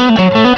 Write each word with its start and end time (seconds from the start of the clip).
Thank 0.00 0.34
you. 0.34 0.49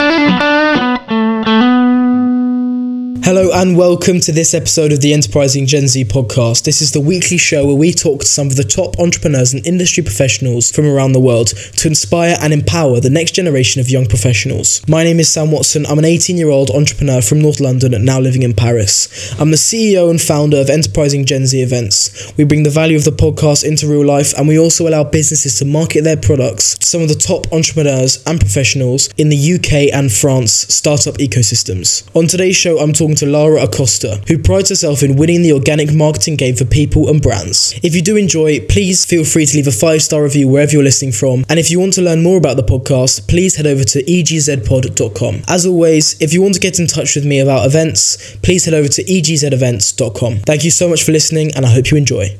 Hello 3.24 3.50
and 3.54 3.78
welcome 3.78 4.18
to 4.18 4.32
this 4.32 4.52
episode 4.52 4.90
of 4.90 5.00
the 5.00 5.12
Enterprising 5.12 5.64
Gen 5.64 5.86
Z 5.86 6.06
podcast. 6.06 6.64
This 6.64 6.82
is 6.82 6.90
the 6.90 7.00
weekly 7.00 7.38
show 7.38 7.64
where 7.64 7.76
we 7.76 7.92
talk 7.92 8.22
to 8.22 8.26
some 8.26 8.48
of 8.48 8.56
the 8.56 8.64
top 8.64 8.98
entrepreneurs 8.98 9.54
and 9.54 9.64
industry 9.64 10.02
professionals 10.02 10.72
from 10.72 10.86
around 10.86 11.12
the 11.12 11.20
world 11.20 11.46
to 11.46 11.86
inspire 11.86 12.36
and 12.42 12.52
empower 12.52 12.98
the 12.98 13.10
next 13.10 13.36
generation 13.36 13.80
of 13.80 13.88
young 13.88 14.06
professionals. 14.06 14.82
My 14.88 15.04
name 15.04 15.20
is 15.20 15.32
Sam 15.32 15.52
Watson. 15.52 15.86
I'm 15.86 16.00
an 16.00 16.04
18 16.04 16.36
year 16.36 16.50
old 16.50 16.70
entrepreneur 16.70 17.22
from 17.22 17.40
North 17.40 17.60
London 17.60 17.94
and 17.94 18.04
now 18.04 18.18
living 18.18 18.42
in 18.42 18.54
Paris. 18.54 19.32
I'm 19.40 19.52
the 19.52 19.56
CEO 19.56 20.10
and 20.10 20.20
founder 20.20 20.60
of 20.60 20.68
Enterprising 20.68 21.24
Gen 21.24 21.46
Z 21.46 21.62
events. 21.62 22.32
We 22.36 22.42
bring 22.42 22.64
the 22.64 22.70
value 22.70 22.96
of 22.96 23.04
the 23.04 23.12
podcast 23.12 23.64
into 23.64 23.86
real 23.86 24.04
life 24.04 24.36
and 24.36 24.48
we 24.48 24.58
also 24.58 24.88
allow 24.88 25.04
businesses 25.04 25.60
to 25.60 25.64
market 25.64 26.02
their 26.02 26.16
products 26.16 26.76
to 26.76 26.86
some 26.86 27.02
of 27.02 27.08
the 27.08 27.14
top 27.14 27.52
entrepreneurs 27.52 28.20
and 28.26 28.40
professionals 28.40 29.10
in 29.16 29.28
the 29.28 29.54
UK 29.54 29.94
and 29.94 30.10
France 30.12 30.52
startup 30.74 31.14
ecosystems. 31.18 32.04
On 32.16 32.26
today's 32.26 32.56
show, 32.56 32.80
I'm 32.80 32.92
talking 32.92 33.11
to 33.16 33.26
Lara 33.26 33.62
Acosta, 33.62 34.22
who 34.28 34.38
prides 34.38 34.68
herself 34.68 35.02
in 35.02 35.16
winning 35.16 35.42
the 35.42 35.52
organic 35.52 35.92
marketing 35.94 36.36
game 36.36 36.54
for 36.54 36.64
people 36.64 37.08
and 37.08 37.20
brands. 37.20 37.78
If 37.82 37.94
you 37.94 38.02
do 38.02 38.16
enjoy, 38.16 38.60
please 38.66 39.04
feel 39.04 39.24
free 39.24 39.46
to 39.46 39.56
leave 39.56 39.66
a 39.66 39.72
five 39.72 40.02
star 40.02 40.22
review 40.22 40.48
wherever 40.48 40.72
you're 40.72 40.82
listening 40.82 41.12
from. 41.12 41.44
And 41.48 41.58
if 41.58 41.70
you 41.70 41.80
want 41.80 41.94
to 41.94 42.02
learn 42.02 42.22
more 42.22 42.38
about 42.38 42.56
the 42.56 42.62
podcast, 42.62 43.28
please 43.28 43.56
head 43.56 43.66
over 43.66 43.84
to 43.84 44.02
egzpod.com. 44.04 45.42
As 45.48 45.66
always, 45.66 46.20
if 46.20 46.32
you 46.32 46.42
want 46.42 46.54
to 46.54 46.60
get 46.60 46.78
in 46.78 46.86
touch 46.86 47.14
with 47.14 47.26
me 47.26 47.40
about 47.40 47.66
events, 47.66 48.36
please 48.36 48.64
head 48.64 48.74
over 48.74 48.88
to 48.88 49.04
egzevents.com. 49.04 50.38
Thank 50.40 50.64
you 50.64 50.70
so 50.70 50.88
much 50.88 51.02
for 51.04 51.12
listening, 51.12 51.54
and 51.54 51.66
I 51.66 51.70
hope 51.70 51.90
you 51.90 51.96
enjoy. 51.96 52.38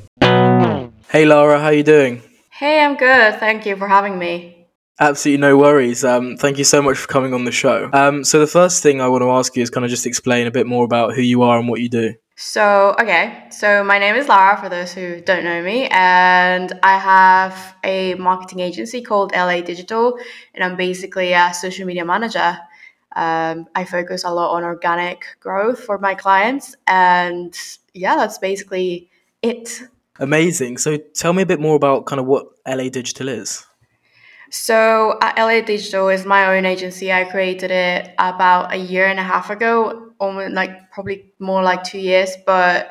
Hey 1.10 1.26
Lara, 1.26 1.58
how 1.58 1.66
are 1.66 1.72
you 1.74 1.82
doing? 1.82 2.22
Hey, 2.50 2.80
I'm 2.82 2.96
good. 2.96 3.40
Thank 3.40 3.66
you 3.66 3.76
for 3.76 3.88
having 3.88 4.18
me. 4.18 4.61
Absolutely 5.02 5.40
no 5.40 5.56
worries. 5.56 6.04
Um, 6.04 6.36
thank 6.36 6.58
you 6.58 6.64
so 6.64 6.80
much 6.80 6.96
for 6.96 7.08
coming 7.08 7.34
on 7.34 7.44
the 7.44 7.50
show. 7.50 7.90
Um, 7.92 8.22
so 8.22 8.38
the 8.38 8.46
first 8.46 8.84
thing 8.84 9.00
I 9.00 9.08
want 9.08 9.22
to 9.22 9.30
ask 9.32 9.56
you 9.56 9.62
is 9.64 9.68
kind 9.68 9.84
of 9.84 9.90
just 9.90 10.06
explain 10.06 10.46
a 10.46 10.52
bit 10.52 10.64
more 10.64 10.84
about 10.84 11.16
who 11.16 11.22
you 11.22 11.42
are 11.42 11.58
and 11.58 11.68
what 11.68 11.80
you 11.80 11.88
do. 11.88 12.14
So, 12.36 12.94
okay, 13.00 13.48
so 13.50 13.82
my 13.82 13.98
name 13.98 14.14
is 14.14 14.28
Lara 14.28 14.56
for 14.56 14.68
those 14.68 14.92
who 14.92 15.20
don't 15.20 15.42
know 15.42 15.60
me, 15.60 15.88
and 15.88 16.72
I 16.84 16.98
have 16.98 17.74
a 17.82 18.14
marketing 18.14 18.60
agency 18.60 19.02
called 19.02 19.32
LA 19.32 19.60
Digital, 19.60 20.16
and 20.54 20.62
I'm 20.62 20.76
basically 20.76 21.32
a 21.32 21.52
social 21.52 21.84
media 21.84 22.04
manager. 22.04 22.56
Um, 23.16 23.66
I 23.74 23.84
focus 23.84 24.22
a 24.22 24.30
lot 24.30 24.54
on 24.54 24.62
organic 24.62 25.24
growth 25.40 25.80
for 25.80 25.98
my 25.98 26.14
clients, 26.14 26.76
and 26.86 27.58
yeah, 27.92 28.14
that's 28.14 28.38
basically 28.38 29.10
it. 29.42 29.82
Amazing. 30.20 30.78
So, 30.78 30.96
tell 30.96 31.32
me 31.32 31.42
a 31.42 31.46
bit 31.46 31.58
more 31.58 31.74
about 31.74 32.06
kind 32.06 32.20
of 32.20 32.26
what 32.26 32.46
LA 32.68 32.88
Digital 32.88 33.28
is. 33.28 33.66
So 34.52 35.12
uh, 35.22 35.32
LA 35.38 35.62
Digital 35.62 36.10
is 36.10 36.26
my 36.26 36.54
own 36.54 36.66
agency. 36.66 37.10
I 37.10 37.24
created 37.24 37.70
it 37.70 38.14
about 38.18 38.70
a 38.74 38.76
year 38.76 39.06
and 39.06 39.18
a 39.18 39.22
half 39.22 39.48
ago, 39.48 40.10
almost 40.18 40.52
like 40.52 40.90
probably 40.90 41.32
more 41.38 41.62
like 41.62 41.84
two 41.84 41.98
years. 41.98 42.36
But 42.44 42.90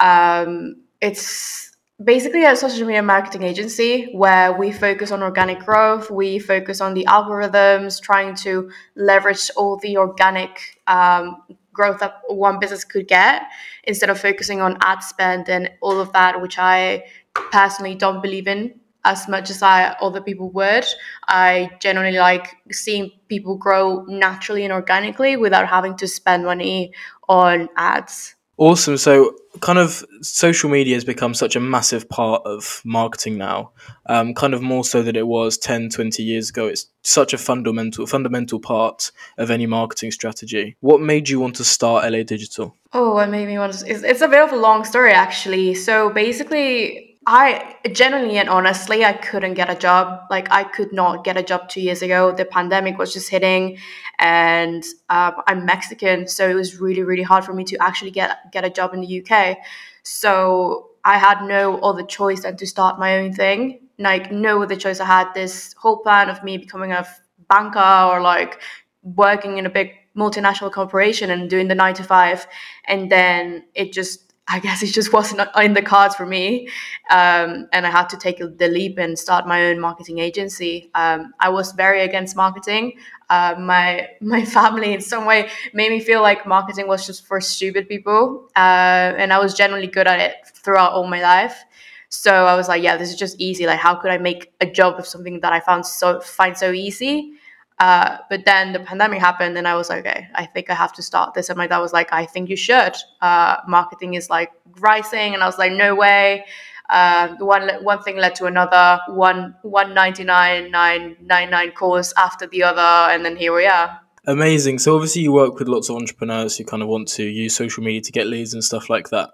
um, 0.00 0.82
it's 1.00 1.76
basically 2.02 2.44
a 2.44 2.56
social 2.56 2.84
media 2.84 3.04
marketing 3.04 3.44
agency 3.44 4.10
where 4.14 4.52
we 4.52 4.72
focus 4.72 5.12
on 5.12 5.22
organic 5.22 5.60
growth. 5.60 6.10
We 6.10 6.40
focus 6.40 6.80
on 6.80 6.94
the 6.94 7.04
algorithms, 7.04 8.02
trying 8.02 8.34
to 8.38 8.68
leverage 8.96 9.48
all 9.56 9.76
the 9.76 9.98
organic 9.98 10.80
um, 10.88 11.40
growth 11.72 12.00
that 12.00 12.20
one 12.26 12.58
business 12.58 12.82
could 12.82 13.06
get 13.06 13.42
instead 13.84 14.10
of 14.10 14.18
focusing 14.18 14.60
on 14.60 14.76
ad 14.80 15.04
spend 15.04 15.48
and 15.48 15.70
all 15.82 16.00
of 16.00 16.12
that, 16.14 16.42
which 16.42 16.58
I 16.58 17.04
personally 17.32 17.94
don't 17.94 18.20
believe 18.20 18.48
in 18.48 18.80
as 19.06 19.28
much 19.28 19.48
as 19.50 19.62
I 19.62 19.96
other 20.00 20.20
people 20.20 20.50
would. 20.50 20.84
I 21.28 21.70
generally 21.80 22.18
like 22.18 22.56
seeing 22.72 23.12
people 23.28 23.56
grow 23.56 24.04
naturally 24.08 24.64
and 24.64 24.72
organically 24.72 25.36
without 25.36 25.68
having 25.68 25.96
to 25.98 26.08
spend 26.08 26.44
money 26.44 26.92
on 27.28 27.68
ads. 27.76 28.34
Awesome. 28.58 28.96
So, 28.96 29.36
kind 29.60 29.78
of 29.78 30.02
social 30.22 30.70
media 30.70 30.94
has 30.94 31.04
become 31.04 31.34
such 31.34 31.56
a 31.56 31.60
massive 31.60 32.08
part 32.08 32.42
of 32.46 32.80
marketing 32.84 33.36
now, 33.36 33.72
um, 34.06 34.32
kind 34.32 34.54
of 34.54 34.62
more 34.62 34.82
so 34.82 35.02
than 35.02 35.14
it 35.14 35.26
was 35.26 35.58
10, 35.58 35.90
20 35.90 36.22
years 36.22 36.48
ago. 36.48 36.66
It's 36.66 36.86
such 37.02 37.34
a 37.34 37.38
fundamental, 37.38 38.06
fundamental 38.06 38.58
part 38.58 39.12
of 39.36 39.50
any 39.50 39.66
marketing 39.66 40.10
strategy. 40.10 40.74
What 40.80 41.02
made 41.02 41.28
you 41.28 41.38
want 41.38 41.56
to 41.56 41.64
start 41.64 42.10
LA 42.10 42.22
Digital? 42.22 42.74
Oh, 42.94 43.12
what 43.14 43.28
made 43.28 43.46
me 43.46 43.58
want 43.58 43.74
to? 43.74 43.90
It's, 43.90 44.02
it's 44.02 44.22
a 44.22 44.28
bit 44.28 44.40
of 44.40 44.52
a 44.52 44.56
long 44.56 44.84
story, 44.84 45.12
actually. 45.12 45.74
So, 45.74 46.08
basically, 46.08 47.05
I 47.28 47.74
genuinely 47.92 48.38
and 48.38 48.48
honestly, 48.48 49.04
I 49.04 49.12
couldn't 49.12 49.54
get 49.54 49.68
a 49.68 49.74
job. 49.74 50.20
Like 50.30 50.48
I 50.52 50.62
could 50.62 50.92
not 50.92 51.24
get 51.24 51.36
a 51.36 51.42
job 51.42 51.68
two 51.68 51.80
years 51.80 52.00
ago. 52.00 52.30
The 52.30 52.44
pandemic 52.44 52.98
was 52.98 53.12
just 53.12 53.28
hitting, 53.28 53.78
and 54.20 54.84
uh, 55.08 55.32
I'm 55.48 55.66
Mexican, 55.66 56.28
so 56.28 56.48
it 56.48 56.54
was 56.54 56.80
really, 56.80 57.02
really 57.02 57.24
hard 57.24 57.44
for 57.44 57.52
me 57.52 57.64
to 57.64 57.76
actually 57.82 58.12
get 58.12 58.52
get 58.52 58.64
a 58.64 58.70
job 58.70 58.94
in 58.94 59.00
the 59.00 59.22
UK. 59.22 59.58
So 60.04 60.90
I 61.04 61.18
had 61.18 61.42
no 61.42 61.78
other 61.78 62.04
choice 62.04 62.42
than 62.42 62.56
to 62.58 62.66
start 62.66 63.00
my 63.00 63.18
own 63.18 63.32
thing. 63.32 63.80
Like 63.98 64.30
no 64.30 64.62
other 64.62 64.76
choice. 64.76 65.00
I 65.00 65.06
had 65.06 65.34
this 65.34 65.74
whole 65.76 65.96
plan 65.98 66.28
of 66.28 66.44
me 66.44 66.58
becoming 66.58 66.92
a 66.92 67.04
banker 67.48 67.80
or 68.12 68.20
like 68.20 68.60
working 69.02 69.58
in 69.58 69.66
a 69.66 69.70
big 69.70 69.90
multinational 70.16 70.72
corporation 70.72 71.30
and 71.30 71.50
doing 71.50 71.66
the 71.66 71.74
nine 71.74 71.94
to 71.94 72.04
five, 72.04 72.46
and 72.86 73.10
then 73.10 73.64
it 73.74 73.92
just 73.92 74.25
I 74.48 74.60
guess 74.60 74.82
it 74.82 74.92
just 74.92 75.12
wasn't 75.12 75.40
in 75.56 75.74
the 75.74 75.82
cards 75.82 76.14
for 76.14 76.24
me. 76.26 76.68
Um, 77.10 77.66
and 77.72 77.86
I 77.86 77.90
had 77.90 78.08
to 78.10 78.16
take 78.16 78.38
the 78.38 78.68
leap 78.68 78.98
and 78.98 79.18
start 79.18 79.46
my 79.46 79.66
own 79.66 79.80
marketing 79.80 80.18
agency. 80.18 80.90
Um, 80.94 81.34
I 81.40 81.48
was 81.48 81.72
very 81.72 82.02
against 82.02 82.36
marketing. 82.36 82.94
Uh, 83.28 83.56
my 83.58 84.08
my 84.20 84.44
family, 84.44 84.94
in 84.94 85.00
some 85.00 85.24
way, 85.26 85.50
made 85.74 85.90
me 85.90 86.00
feel 86.00 86.22
like 86.22 86.46
marketing 86.46 86.86
was 86.86 87.06
just 87.06 87.26
for 87.26 87.40
stupid 87.40 87.88
people. 87.88 88.48
Uh, 88.54 89.14
and 89.18 89.32
I 89.32 89.38
was 89.38 89.54
generally 89.54 89.88
good 89.88 90.06
at 90.06 90.20
it 90.20 90.34
throughout 90.54 90.92
all 90.92 91.06
my 91.06 91.22
life. 91.22 91.64
So 92.08 92.32
I 92.46 92.54
was 92.54 92.68
like, 92.68 92.82
yeah, 92.84 92.96
this 92.96 93.10
is 93.10 93.16
just 93.16 93.40
easy. 93.40 93.66
Like, 93.66 93.80
how 93.80 93.96
could 93.96 94.12
I 94.12 94.18
make 94.18 94.52
a 94.60 94.66
job 94.66 94.94
of 94.98 95.06
something 95.06 95.40
that 95.40 95.52
I 95.52 95.58
found 95.58 95.84
so 95.86 96.20
find 96.20 96.56
so 96.56 96.70
easy? 96.70 97.32
Uh, 97.78 98.16
but 98.30 98.46
then 98.46 98.72
the 98.72 98.80
pandemic 98.80 99.20
happened, 99.20 99.58
and 99.58 99.68
I 99.68 99.74
was 99.74 99.90
like, 99.90 100.06
okay, 100.06 100.28
I 100.34 100.46
think 100.46 100.70
I 100.70 100.74
have 100.74 100.94
to 100.94 101.02
start 101.02 101.34
this. 101.34 101.50
And 101.50 101.58
my 101.58 101.66
dad 101.66 101.80
was 101.80 101.92
like, 101.92 102.10
I 102.12 102.24
think 102.24 102.48
you 102.48 102.56
should. 102.56 102.94
Uh, 103.20 103.56
marketing 103.68 104.14
is 104.14 104.30
like 104.30 104.50
rising, 104.80 105.34
and 105.34 105.42
I 105.42 105.46
was 105.46 105.58
like, 105.58 105.72
no 105.72 105.94
way. 105.94 106.46
Uh, 106.88 107.34
one 107.38 107.68
one 107.82 108.00
thing 108.02 108.16
led 108.16 108.34
to 108.36 108.46
another. 108.46 109.00
One 109.08 109.56
one 109.62 109.92
ninety 109.92 110.24
nine 110.24 110.70
nine 110.70 111.16
nine 111.20 111.50
nine 111.50 111.72
course 111.72 112.14
after 112.16 112.46
the 112.46 112.62
other, 112.62 113.12
and 113.12 113.24
then 113.24 113.36
here 113.36 113.54
we 113.54 113.66
are. 113.66 114.00
Amazing. 114.26 114.78
So 114.78 114.94
obviously 114.94 115.22
you 115.22 115.32
work 115.32 115.58
with 115.58 115.68
lots 115.68 115.90
of 115.90 115.96
entrepreneurs 115.96 116.56
who 116.56 116.64
kind 116.64 116.82
of 116.82 116.88
want 116.88 117.08
to 117.08 117.24
use 117.24 117.54
social 117.54 117.82
media 117.82 118.00
to 118.00 118.12
get 118.12 118.26
leads 118.26 118.54
and 118.54 118.64
stuff 118.64 118.88
like 118.88 119.10
that, 119.10 119.30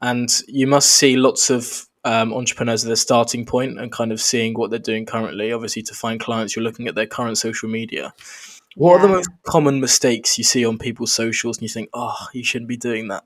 and 0.00 0.42
you 0.48 0.66
must 0.66 0.90
see 0.90 1.16
lots 1.16 1.50
of 1.50 1.86
um, 2.04 2.32
entrepreneurs 2.32 2.84
at 2.84 2.88
their 2.88 2.96
starting 2.96 3.44
point 3.46 3.80
and 3.80 3.90
kind 3.90 4.12
of 4.12 4.20
seeing 4.20 4.54
what 4.54 4.70
they're 4.70 4.78
doing 4.78 5.06
currently. 5.06 5.52
Obviously, 5.52 5.82
to 5.82 5.94
find 5.94 6.20
clients, 6.20 6.54
you're 6.54 6.62
looking 6.62 6.88
at 6.88 6.94
their 6.94 7.06
current 7.06 7.38
social 7.38 7.68
media. 7.68 8.12
What 8.76 8.90
yeah. 8.90 8.96
are 8.96 9.02
the 9.02 9.12
most 9.12 9.30
common 9.44 9.80
mistakes 9.80 10.36
you 10.38 10.44
see 10.44 10.64
on 10.64 10.78
people's 10.78 11.12
socials, 11.12 11.58
and 11.58 11.62
you 11.62 11.68
think, 11.68 11.88
"Oh, 11.92 12.16
you 12.32 12.44
shouldn't 12.44 12.68
be 12.68 12.76
doing 12.76 13.08
that"? 13.08 13.24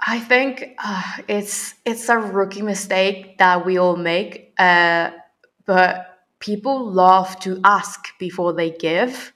I 0.00 0.20
think 0.20 0.76
uh, 0.82 1.02
it's 1.28 1.74
it's 1.84 2.08
a 2.08 2.18
rookie 2.18 2.62
mistake 2.62 3.38
that 3.38 3.64
we 3.66 3.78
all 3.78 3.96
make, 3.96 4.52
uh, 4.58 5.10
but 5.66 6.14
people 6.38 6.90
love 6.90 7.38
to 7.40 7.60
ask 7.64 8.08
before 8.18 8.52
they 8.52 8.70
give 8.70 9.33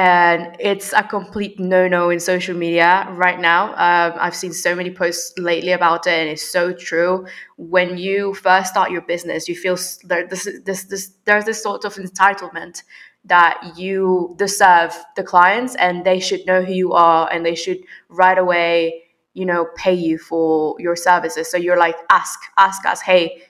and 0.00 0.56
it's 0.58 0.94
a 0.94 1.02
complete 1.02 1.60
no-no 1.60 2.08
in 2.08 2.18
social 2.18 2.56
media 2.56 3.06
right 3.24 3.38
now. 3.38 3.62
Um, 3.86 4.10
i've 4.24 4.38
seen 4.42 4.52
so 4.52 4.74
many 4.74 4.90
posts 5.02 5.38
lately 5.38 5.72
about 5.72 6.06
it 6.06 6.16
and 6.20 6.28
it's 6.30 6.48
so 6.58 6.72
true. 6.72 7.26
When 7.58 7.98
you 7.98 8.32
first 8.32 8.68
start 8.70 8.90
your 8.90 9.02
business 9.02 9.48
you 9.50 9.56
feel 9.64 9.76
there, 10.04 10.26
this, 10.26 10.48
this, 10.64 10.84
this, 10.84 11.12
there's 11.26 11.44
this 11.44 11.62
sort 11.62 11.84
of 11.84 11.92
entitlement 11.96 12.82
that 13.26 13.74
you 13.76 14.34
deserve 14.38 14.92
the 15.16 15.24
clients 15.32 15.74
and 15.74 16.04
they 16.06 16.18
should 16.18 16.46
know 16.46 16.62
who 16.62 16.72
you 16.72 16.92
are 16.94 17.30
and 17.30 17.44
they 17.44 17.54
should 17.54 17.80
right 18.08 18.38
away 18.38 19.02
you 19.34 19.44
know 19.44 19.66
pay 19.76 19.94
you 20.06 20.16
for 20.18 20.76
your 20.78 20.96
services. 20.96 21.50
So 21.50 21.56
you're 21.58 21.78
like 21.86 21.96
ask 22.10 22.38
ask 22.56 22.86
us 22.86 23.00
hey 23.02 23.42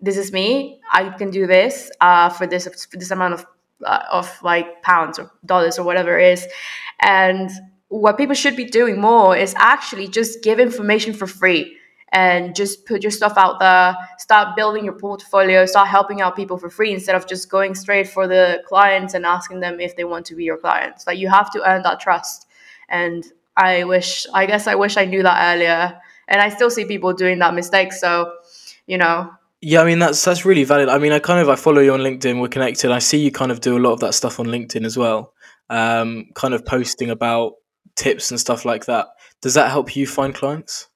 this 0.00 0.16
is 0.16 0.30
me. 0.32 0.80
I 0.92 1.08
can 1.08 1.30
do 1.30 1.48
this 1.48 1.90
uh, 2.00 2.28
for 2.28 2.46
this 2.46 2.68
for 2.90 2.96
this 2.96 3.10
amount 3.10 3.34
of 3.34 3.44
uh, 3.84 4.04
of 4.10 4.30
like 4.42 4.82
pounds 4.82 5.18
or 5.18 5.30
dollars 5.44 5.78
or 5.78 5.84
whatever 5.84 6.18
it 6.18 6.32
is. 6.32 6.46
And 7.00 7.50
what 7.88 8.16
people 8.18 8.34
should 8.34 8.56
be 8.56 8.64
doing 8.64 9.00
more 9.00 9.36
is 9.36 9.54
actually 9.56 10.08
just 10.08 10.42
give 10.42 10.60
information 10.60 11.12
for 11.14 11.26
free 11.26 11.76
and 12.12 12.54
just 12.54 12.86
put 12.86 13.02
your 13.02 13.10
stuff 13.10 13.34
out 13.36 13.58
there. 13.58 13.96
Start 14.18 14.56
building 14.56 14.84
your 14.84 14.94
portfolio. 14.94 15.66
Start 15.66 15.88
helping 15.88 16.20
out 16.20 16.36
people 16.36 16.56
for 16.58 16.70
free 16.70 16.92
instead 16.92 17.14
of 17.14 17.26
just 17.26 17.50
going 17.50 17.74
straight 17.74 18.08
for 18.08 18.26
the 18.26 18.62
clients 18.66 19.14
and 19.14 19.26
asking 19.26 19.60
them 19.60 19.78
if 19.80 19.94
they 19.96 20.04
want 20.04 20.24
to 20.26 20.34
be 20.34 20.44
your 20.44 20.56
clients. 20.56 21.06
Like 21.06 21.18
you 21.18 21.28
have 21.28 21.50
to 21.52 21.68
earn 21.68 21.82
that 21.82 22.00
trust. 22.00 22.46
And 22.88 23.24
i 23.56 23.82
wish 23.82 24.24
i 24.32 24.46
guess 24.46 24.68
i 24.68 24.74
wish 24.76 24.96
i 24.96 25.04
knew 25.04 25.22
that 25.22 25.54
earlier. 25.54 26.00
And 26.28 26.40
i 26.40 26.48
still 26.48 26.70
see 26.70 26.84
people 26.84 27.12
doing 27.12 27.38
that 27.40 27.54
mistake. 27.54 27.92
So 27.92 28.32
you 28.86 28.96
know 28.98 29.30
yeah, 29.60 29.80
I 29.80 29.84
mean 29.84 29.98
that's 29.98 30.24
that's 30.24 30.44
really 30.44 30.64
valid. 30.64 30.88
I 30.88 30.98
mean, 30.98 31.12
I 31.12 31.18
kind 31.18 31.40
of 31.40 31.48
I 31.48 31.56
follow 31.56 31.80
you 31.80 31.92
on 31.94 32.00
LinkedIn. 32.00 32.40
We're 32.40 32.48
connected. 32.48 32.90
I 32.90 32.98
see 33.00 33.18
you 33.18 33.32
kind 33.32 33.50
of 33.50 33.60
do 33.60 33.76
a 33.76 33.80
lot 33.80 33.92
of 33.92 34.00
that 34.00 34.14
stuff 34.14 34.38
on 34.40 34.46
LinkedIn 34.46 34.84
as 34.84 34.96
well. 34.96 35.32
um, 35.70 36.26
kind 36.34 36.54
of 36.54 36.64
posting 36.64 37.10
about 37.10 37.54
tips 37.96 38.30
and 38.30 38.40
stuff 38.40 38.64
like 38.64 38.86
that. 38.86 39.08
Does 39.42 39.54
that 39.54 39.70
help 39.70 39.96
you 39.96 40.06
find 40.06 40.34
clients? 40.34 40.88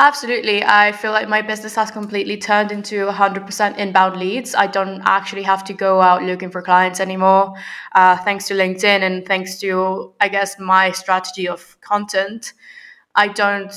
Absolutely. 0.00 0.64
I 0.64 0.90
feel 0.90 1.12
like 1.12 1.28
my 1.28 1.40
business 1.40 1.76
has 1.76 1.90
completely 1.90 2.36
turned 2.36 2.72
into 2.72 3.06
100% 3.06 3.78
inbound 3.78 4.16
leads. 4.16 4.54
I 4.54 4.66
don't 4.66 5.00
actually 5.04 5.44
have 5.44 5.62
to 5.64 5.72
go 5.72 6.00
out 6.00 6.24
looking 6.24 6.50
for 6.50 6.62
clients 6.62 6.98
anymore. 6.98 7.52
Uh, 7.94 8.16
thanks 8.18 8.48
to 8.48 8.54
LinkedIn 8.54 9.02
and 9.02 9.24
thanks 9.24 9.58
to, 9.60 10.12
I 10.20 10.28
guess, 10.28 10.58
my 10.58 10.90
strategy 10.90 11.48
of 11.48 11.80
content, 11.80 12.54
I 13.14 13.28
don't 13.28 13.72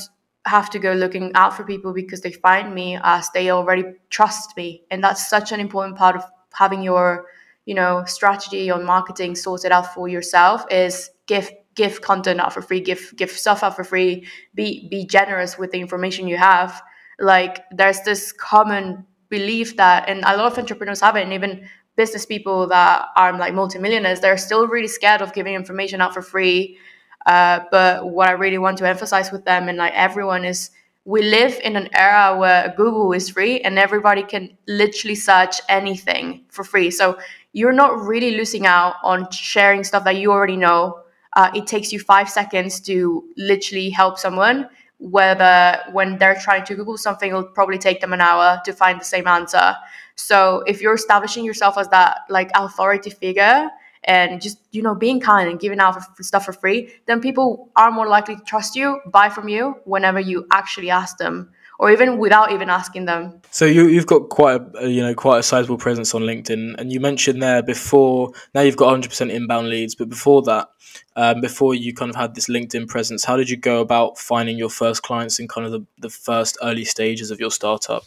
have 0.48 0.70
to 0.70 0.78
go 0.78 0.92
looking 0.92 1.32
out 1.34 1.54
for 1.56 1.64
people 1.64 1.92
because 1.92 2.20
they 2.22 2.32
find 2.32 2.74
me 2.74 2.98
as 3.02 3.30
they 3.30 3.50
already 3.50 3.84
trust 4.10 4.56
me. 4.56 4.82
And 4.90 5.02
that's 5.04 5.28
such 5.28 5.52
an 5.52 5.60
important 5.60 5.96
part 5.96 6.16
of 6.16 6.24
having 6.52 6.82
your, 6.82 7.26
you 7.66 7.74
know, 7.74 8.04
strategy 8.06 8.70
on 8.70 8.84
marketing 8.84 9.34
sorted 9.34 9.72
out 9.72 9.94
for 9.94 10.08
yourself 10.08 10.64
is 10.70 11.10
give 11.26 11.50
give 11.74 12.00
content 12.00 12.40
out 12.40 12.52
for 12.52 12.62
free, 12.62 12.80
give 12.80 13.12
give 13.16 13.30
stuff 13.30 13.62
out 13.62 13.76
for 13.76 13.84
free, 13.84 14.26
be 14.54 14.88
be 14.90 15.06
generous 15.06 15.56
with 15.58 15.70
the 15.70 15.80
information 15.80 16.26
you 16.26 16.36
have. 16.36 16.82
Like 17.20 17.64
there's 17.70 18.00
this 18.02 18.32
common 18.32 19.06
belief 19.28 19.76
that, 19.76 20.08
and 20.08 20.24
a 20.24 20.36
lot 20.36 20.52
of 20.52 20.58
entrepreneurs 20.58 21.00
have 21.00 21.16
it, 21.16 21.22
and 21.22 21.32
even 21.32 21.68
business 21.96 22.24
people 22.24 22.66
that 22.68 23.06
are 23.16 23.36
like 23.36 23.54
multimillionaires, 23.54 24.20
they're 24.20 24.38
still 24.38 24.66
really 24.68 24.88
scared 24.88 25.20
of 25.20 25.32
giving 25.32 25.54
information 25.54 26.00
out 26.00 26.14
for 26.14 26.22
free. 26.22 26.78
Uh, 27.26 27.60
but 27.70 28.08
what 28.08 28.28
I 28.28 28.32
really 28.32 28.58
want 28.58 28.78
to 28.78 28.88
emphasize 28.88 29.30
with 29.30 29.44
them 29.44 29.68
and 29.68 29.78
like 29.78 29.92
everyone 29.94 30.44
is 30.44 30.70
we 31.04 31.22
live 31.22 31.58
in 31.64 31.76
an 31.76 31.88
era 31.94 32.38
where 32.38 32.72
Google 32.76 33.12
is 33.12 33.30
free 33.30 33.60
and 33.60 33.78
everybody 33.78 34.22
can 34.22 34.56
literally 34.66 35.14
search 35.14 35.60
anything 35.68 36.44
for 36.48 36.64
free. 36.64 36.90
So 36.90 37.18
you're 37.52 37.72
not 37.72 38.00
really 38.00 38.32
losing 38.32 38.66
out 38.66 38.96
on 39.02 39.30
sharing 39.30 39.84
stuff 39.84 40.04
that 40.04 40.16
you 40.16 40.30
already 40.30 40.56
know 40.56 41.02
uh, 41.34 41.50
it 41.54 41.66
takes 41.66 41.92
you 41.92 42.00
five 42.00 42.28
seconds 42.28 42.80
to 42.80 43.24
literally 43.36 43.90
help 43.90 44.18
someone 44.18 44.68
whether 44.98 45.78
when 45.92 46.18
they're 46.18 46.38
trying 46.42 46.64
to 46.64 46.74
google 46.74 46.98
something 46.98 47.30
it'll 47.30 47.44
probably 47.44 47.78
take 47.78 48.00
them 48.00 48.12
an 48.12 48.20
hour 48.20 48.60
to 48.64 48.72
find 48.72 49.00
the 49.00 49.04
same 49.04 49.26
answer 49.28 49.74
so 50.16 50.62
if 50.66 50.80
you're 50.80 50.94
establishing 50.94 51.44
yourself 51.44 51.78
as 51.78 51.88
that 51.88 52.22
like 52.28 52.50
authority 52.56 53.10
figure 53.10 53.68
and 54.08 54.42
just 54.42 54.58
you 54.72 54.82
know 54.82 54.94
being 54.94 55.20
kind 55.20 55.48
and 55.48 55.60
giving 55.60 55.78
out 55.78 55.96
stuff 56.20 56.44
for 56.44 56.52
free 56.52 56.92
then 57.06 57.20
people 57.20 57.70
are 57.76 57.92
more 57.92 58.08
likely 58.08 58.34
to 58.34 58.42
trust 58.42 58.74
you 58.74 59.00
buy 59.12 59.28
from 59.28 59.48
you 59.48 59.76
whenever 59.84 60.18
you 60.18 60.46
actually 60.50 60.90
ask 60.90 61.18
them 61.18 61.50
or 61.78 61.92
even 61.92 62.18
without 62.18 62.50
even 62.50 62.68
asking 62.68 63.04
them. 63.04 63.40
So 63.50 63.64
you 63.64 63.86
you've 63.86 64.06
got 64.06 64.28
quite 64.28 64.60
a 64.80 64.88
you 64.88 65.00
know 65.00 65.14
quite 65.14 65.38
a 65.38 65.42
sizable 65.42 65.78
presence 65.78 66.14
on 66.14 66.22
LinkedIn, 66.22 66.74
and 66.78 66.92
you 66.92 67.00
mentioned 67.00 67.42
there 67.42 67.62
before. 67.62 68.32
Now 68.54 68.62
you've 68.62 68.76
got 68.76 68.86
100 68.86 69.08
percent 69.08 69.30
inbound 69.30 69.68
leads, 69.68 69.94
but 69.94 70.08
before 70.08 70.42
that, 70.42 70.68
um, 71.16 71.40
before 71.40 71.74
you 71.74 71.94
kind 71.94 72.10
of 72.10 72.16
had 72.16 72.34
this 72.34 72.48
LinkedIn 72.48 72.88
presence, 72.88 73.24
how 73.24 73.36
did 73.36 73.48
you 73.48 73.56
go 73.56 73.80
about 73.80 74.18
finding 74.18 74.58
your 74.58 74.70
first 74.70 75.02
clients 75.02 75.38
in 75.38 75.48
kind 75.48 75.66
of 75.66 75.72
the, 75.72 75.86
the 75.98 76.10
first 76.10 76.58
early 76.62 76.84
stages 76.84 77.30
of 77.30 77.38
your 77.38 77.50
startup? 77.50 78.02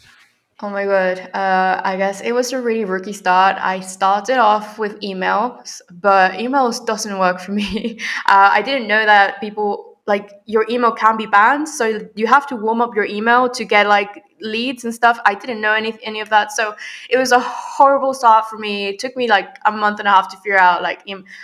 Oh 0.64 0.70
my 0.70 0.84
god, 0.84 1.18
uh, 1.34 1.80
I 1.82 1.96
guess 1.96 2.20
it 2.20 2.30
was 2.30 2.52
a 2.52 2.60
really 2.62 2.84
rookie 2.84 3.12
start. 3.12 3.56
I 3.60 3.80
started 3.80 4.38
off 4.38 4.78
with 4.78 5.00
emails, 5.00 5.80
but 5.90 6.34
emails 6.34 6.86
doesn't 6.86 7.18
work 7.18 7.40
for 7.40 7.52
me. 7.52 7.98
Uh, 8.26 8.48
I 8.52 8.62
didn't 8.62 8.86
know 8.86 9.04
that 9.04 9.40
people 9.40 9.98
like 10.06 10.30
your 10.46 10.64
email 10.70 10.92
can 10.92 11.16
be 11.16 11.26
banned 11.26 11.68
so 11.68 12.00
you 12.16 12.26
have 12.26 12.46
to 12.46 12.56
warm 12.56 12.80
up 12.80 12.94
your 12.94 13.04
email 13.04 13.48
to 13.48 13.64
get 13.64 13.86
like 13.86 14.22
leads 14.40 14.84
and 14.84 14.92
stuff 14.92 15.18
i 15.26 15.34
didn't 15.34 15.60
know 15.60 15.72
any, 15.72 15.96
any 16.02 16.20
of 16.20 16.28
that 16.28 16.50
so 16.50 16.74
it 17.08 17.16
was 17.18 17.30
a 17.30 17.38
horrible 17.38 18.12
start 18.12 18.44
for 18.48 18.58
me 18.58 18.88
it 18.88 18.98
took 18.98 19.16
me 19.16 19.28
like 19.28 19.56
a 19.66 19.70
month 19.70 20.00
and 20.00 20.08
a 20.08 20.10
half 20.10 20.28
to 20.28 20.36
figure 20.38 20.58
out 20.58 20.82
like 20.82 21.02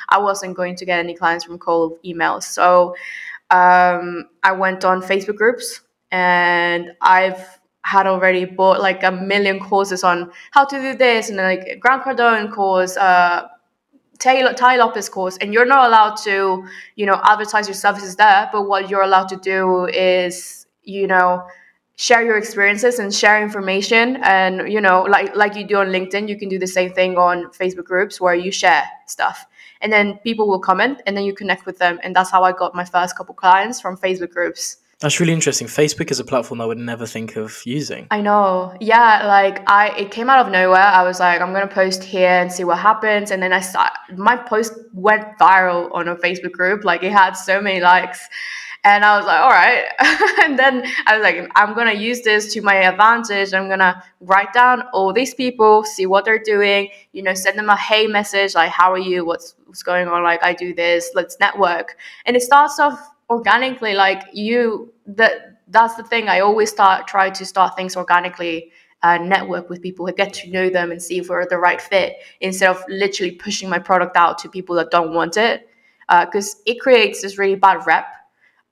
i 0.09 0.19
wasn't 0.19 0.57
going 0.57 0.75
to 0.75 0.85
get 0.85 0.99
any 0.99 1.15
clients 1.15 1.45
from 1.45 1.59
cold 1.59 1.99
emails 2.05 2.43
so 2.45 2.95
um, 3.51 4.25
i 4.43 4.51
went 4.51 4.85
on 4.85 5.01
facebook 5.03 5.37
groups 5.37 5.83
and 6.11 6.91
i've 7.01 7.58
had 7.83 8.07
already 8.07 8.45
bought 8.45 8.81
like 8.81 9.03
a 9.03 9.11
million 9.11 9.59
courses 9.59 10.05
on 10.05 10.31
how 10.51 10.65
to 10.65 10.79
do 10.81 10.95
this 10.95 11.29
and 11.29 11.39
like 11.39 11.79
grant 11.81 12.03
cardone 12.03 12.53
course 12.53 12.97
uh, 12.97 13.49
Taylor 14.19 14.53
Tai 14.53 14.77
Lopez 14.77 15.09
course, 15.09 15.37
and 15.39 15.55
you're 15.55 15.67
not 15.67 15.87
allowed 15.87 16.17
to, 16.25 16.67
you 16.97 17.07
know, 17.07 17.21
advertise 17.23 17.69
your 17.69 17.75
services 17.75 18.17
there. 18.17 18.49
But 18.53 18.63
what 18.63 18.91
you're 18.91 19.03
allowed 19.03 19.29
to 19.29 19.37
do 19.37 19.87
is, 19.87 20.67
you 20.83 21.07
know, 21.07 21.47
share 21.95 22.25
your 22.25 22.37
experiences 22.37 22.99
and 22.99 23.15
share 23.15 23.41
information. 23.43 24.17
And 24.23 24.73
you 24.73 24.81
know, 24.81 25.03
like 25.03 25.35
like 25.37 25.55
you 25.55 25.65
do 25.65 25.77
on 25.77 25.89
LinkedIn, 25.89 26.29
you 26.29 26.37
can 26.37 26.49
do 26.49 26.59
the 26.59 26.67
same 26.67 26.93
thing 26.93 27.17
on 27.17 27.47
Facebook 27.53 27.85
groups 27.85 28.21
where 28.21 28.35
you 28.35 28.51
share 28.51 28.83
stuff, 29.07 29.47
and 29.81 29.93
then 29.93 30.19
people 30.25 30.49
will 30.49 30.61
comment, 30.61 31.01
and 31.07 31.17
then 31.17 31.25
you 31.25 31.33
connect 31.33 31.65
with 31.65 31.79
them. 31.79 32.01
And 32.03 32.15
that's 32.15 32.31
how 32.31 32.43
I 32.43 32.53
got 32.53 32.75
my 32.75 32.85
first 32.85 33.17
couple 33.17 33.35
clients 33.37 33.81
from 33.81 33.97
Facebook 33.97 34.31
groups. 34.31 34.79
That's 35.01 35.21
really 35.21 35.33
interesting. 35.33 35.69
Facebook 35.69 36.11
is 36.11 36.19
a 36.19 36.25
platform 36.25 36.61
I 36.61 36.67
would 36.67 36.79
never 36.79 37.07
think 37.07 37.37
of 37.37 37.63
using. 37.65 38.09
I 38.11 38.21
know. 38.21 38.77
Yeah, 38.81 39.27
like 39.27 39.63
I 39.71 39.91
it 39.97 40.11
came 40.11 40.29
out 40.29 40.45
of 40.45 40.51
nowhere. 40.51 40.81
I 40.81 41.05
was 41.05 41.21
like, 41.21 41.41
I'm 41.41 41.53
gonna 41.53 41.69
post 41.69 42.03
here 42.03 42.29
and 42.29 42.53
see 42.53 42.65
what 42.65 42.79
happens. 42.79 43.31
And 43.31 43.41
then 43.41 43.53
I 43.53 43.61
start 43.61 43.93
my 44.17 44.37
post 44.37 44.73
went 44.93 45.25
viral 45.39 45.89
on 45.95 46.09
a 46.09 46.17
Facebook 46.17 46.53
group. 46.53 46.83
Like 46.83 47.05
it 47.05 47.13
had 47.13 47.35
so 47.35 47.61
many 47.61 47.81
likes. 47.81 48.27
And 48.85 49.05
I 49.05 49.17
was 49.17 49.27
like, 49.27 49.41
all 49.41 49.51
right. 49.51 49.85
and 50.45 50.59
then 50.59 50.85
I 51.07 51.17
was 51.17 51.23
like, 51.23 51.49
I'm 51.55 51.75
gonna 51.75 51.93
use 51.93 52.23
this 52.23 52.53
to 52.55 52.61
my 52.63 52.75
advantage. 52.75 53.55
I'm 53.55 53.69
gonna 53.69 54.03
write 54.21 54.53
down 54.53 54.83
all 54.93 55.13
these 55.13 55.33
people, 55.33 55.85
see 55.85 56.07
what 56.07 56.25
they're 56.25 56.43
doing, 56.43 56.91
you 57.13 57.23
know, 57.23 57.35
send 57.35 57.57
them 57.57 57.71
a 57.71 57.77
hey 57.77 58.09
message, 58.09 58.57
like, 58.57 58.71
how 58.71 58.93
are 58.93 58.99
you? 58.99 59.25
What's 59.25 59.55
what's 59.67 59.85
going 59.85 60.09
on? 60.09 60.25
Like 60.25 60.43
I 60.43 60.55
do 60.55 60.75
this, 60.75 61.13
let's 61.15 61.39
network. 61.39 61.97
And 62.27 62.35
it 62.35 62.43
starts 62.43 62.81
off 62.81 62.99
organically 63.31 63.95
like 63.95 64.23
you 64.33 64.93
that 65.07 65.59
that's 65.69 65.97
the 65.97 66.03
thing. 66.03 66.29
I 66.29 66.41
always 66.41 66.71
start 66.71 67.07
try 67.07 67.31
to 67.31 67.45
start 67.45 67.77
things 67.77 67.97
organically 67.97 68.73
uh, 69.03 69.19
network 69.19 69.69
with 69.71 69.81
people 69.81 70.07
get 70.07 70.33
to 70.35 70.51
know 70.51 70.69
them 70.71 70.91
and 70.91 71.01
see 71.01 71.19
if 71.19 71.29
we're 71.29 71.47
the 71.47 71.59
right 71.59 71.81
fit 71.81 72.17
instead 72.41 72.71
of 72.71 72.83
literally 72.89 73.33
pushing 73.33 73.69
my 73.69 73.79
product 73.79 74.17
out 74.17 74.39
to 74.39 74.49
people 74.49 74.75
that 74.77 74.91
don't 74.91 75.15
want 75.15 75.37
it. 75.37 75.69
Because 76.09 76.55
uh, 76.55 76.59
it 76.67 76.81
creates 76.81 77.23
this 77.23 77.39
really 77.39 77.55
bad 77.55 77.87
rep 77.87 78.07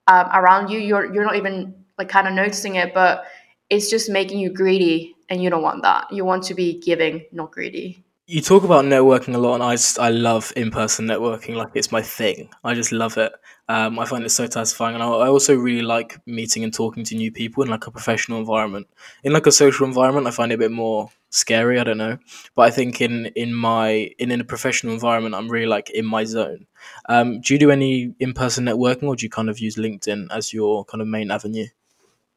um, 0.07 0.29
around 0.33 0.71
you. 0.71 0.79
You're 0.79 1.13
you're 1.13 1.25
not 1.25 1.37
even 1.37 1.75
like 1.99 2.09
kind 2.09 2.29
of 2.29 2.35
noticing 2.35 2.77
it 2.77 2.93
but 2.93 3.25
it's 3.71 3.91
just 3.91 4.11
making 4.11 4.39
you 4.39 4.51
greedy 4.51 5.17
and 5.29 5.43
you 5.43 5.51
don't 5.51 5.63
want 5.63 5.83
that. 5.83 6.11
You 6.13 6.25
want 6.25 6.45
to 6.45 6.55
be 6.55 6.79
giving 6.79 7.25
not 7.33 7.51
greedy. 7.51 8.05
You 8.27 8.41
talk 8.41 8.65
about 8.65 8.85
networking 8.85 9.35
a 9.35 9.39
lot 9.39 9.55
and 9.55 9.63
i 9.63 9.75
just, 9.75 10.01
i 10.01 10.11
love 10.11 10.53
in-person 10.57 11.07
networking 11.07 11.55
like 11.55 11.69
it's 11.75 11.93
my 11.93 12.03
thing. 12.03 12.49
I 12.65 12.75
just 12.75 12.91
love 12.91 13.17
it 13.19 13.33
um, 13.69 13.99
I 13.99 14.05
find 14.05 14.25
it 14.25 14.31
so 14.31 14.47
satisfying, 14.47 14.95
and 14.95 15.03
I, 15.03 15.07
I 15.09 15.29
also 15.29 15.57
really 15.57 15.83
like 15.83 16.19
meeting 16.27 16.63
and 16.65 16.73
talking 16.73 17.03
to 17.05 17.17
new 17.17 17.33
people 17.33 17.63
in 17.65 17.69
like 17.69 17.87
a 17.87 17.91
professional 17.91 18.39
environment. 18.39 18.87
In 19.25 19.33
like 19.33 19.47
a 19.47 19.53
social 19.53 19.87
environment, 19.87 20.27
I 20.27 20.31
find 20.31 20.53
it 20.53 20.57
a 20.57 20.59
bit 20.59 20.71
more 20.71 21.11
scary. 21.31 21.81
I 21.81 21.85
don't 21.85 21.99
know, 21.99 22.19
but 22.55 22.63
I 22.63 22.71
think 22.71 23.01
in 23.01 23.27
in 23.35 23.53
my 23.55 24.11
in, 24.19 24.31
in 24.31 24.41
a 24.41 24.45
professional 24.45 24.95
environment, 24.95 25.35
I'm 25.35 25.49
really 25.51 25.67
like 25.67 25.91
in 25.91 26.07
my 26.07 26.25
zone. 26.25 26.67
Um, 27.09 27.41
do 27.41 27.55
you 27.55 27.59
do 27.59 27.71
any 27.71 28.15
in 28.21 28.35
person 28.35 28.67
networking, 28.67 29.05
or 29.05 29.17
do 29.17 29.27
you 29.27 29.31
kind 29.31 29.51
of 29.51 29.59
use 29.59 29.77
LinkedIn 29.77 30.29
as 30.31 30.53
your 30.53 30.85
kind 30.85 31.03
of 31.03 31.09
main 31.09 31.31
avenue? 31.31 31.67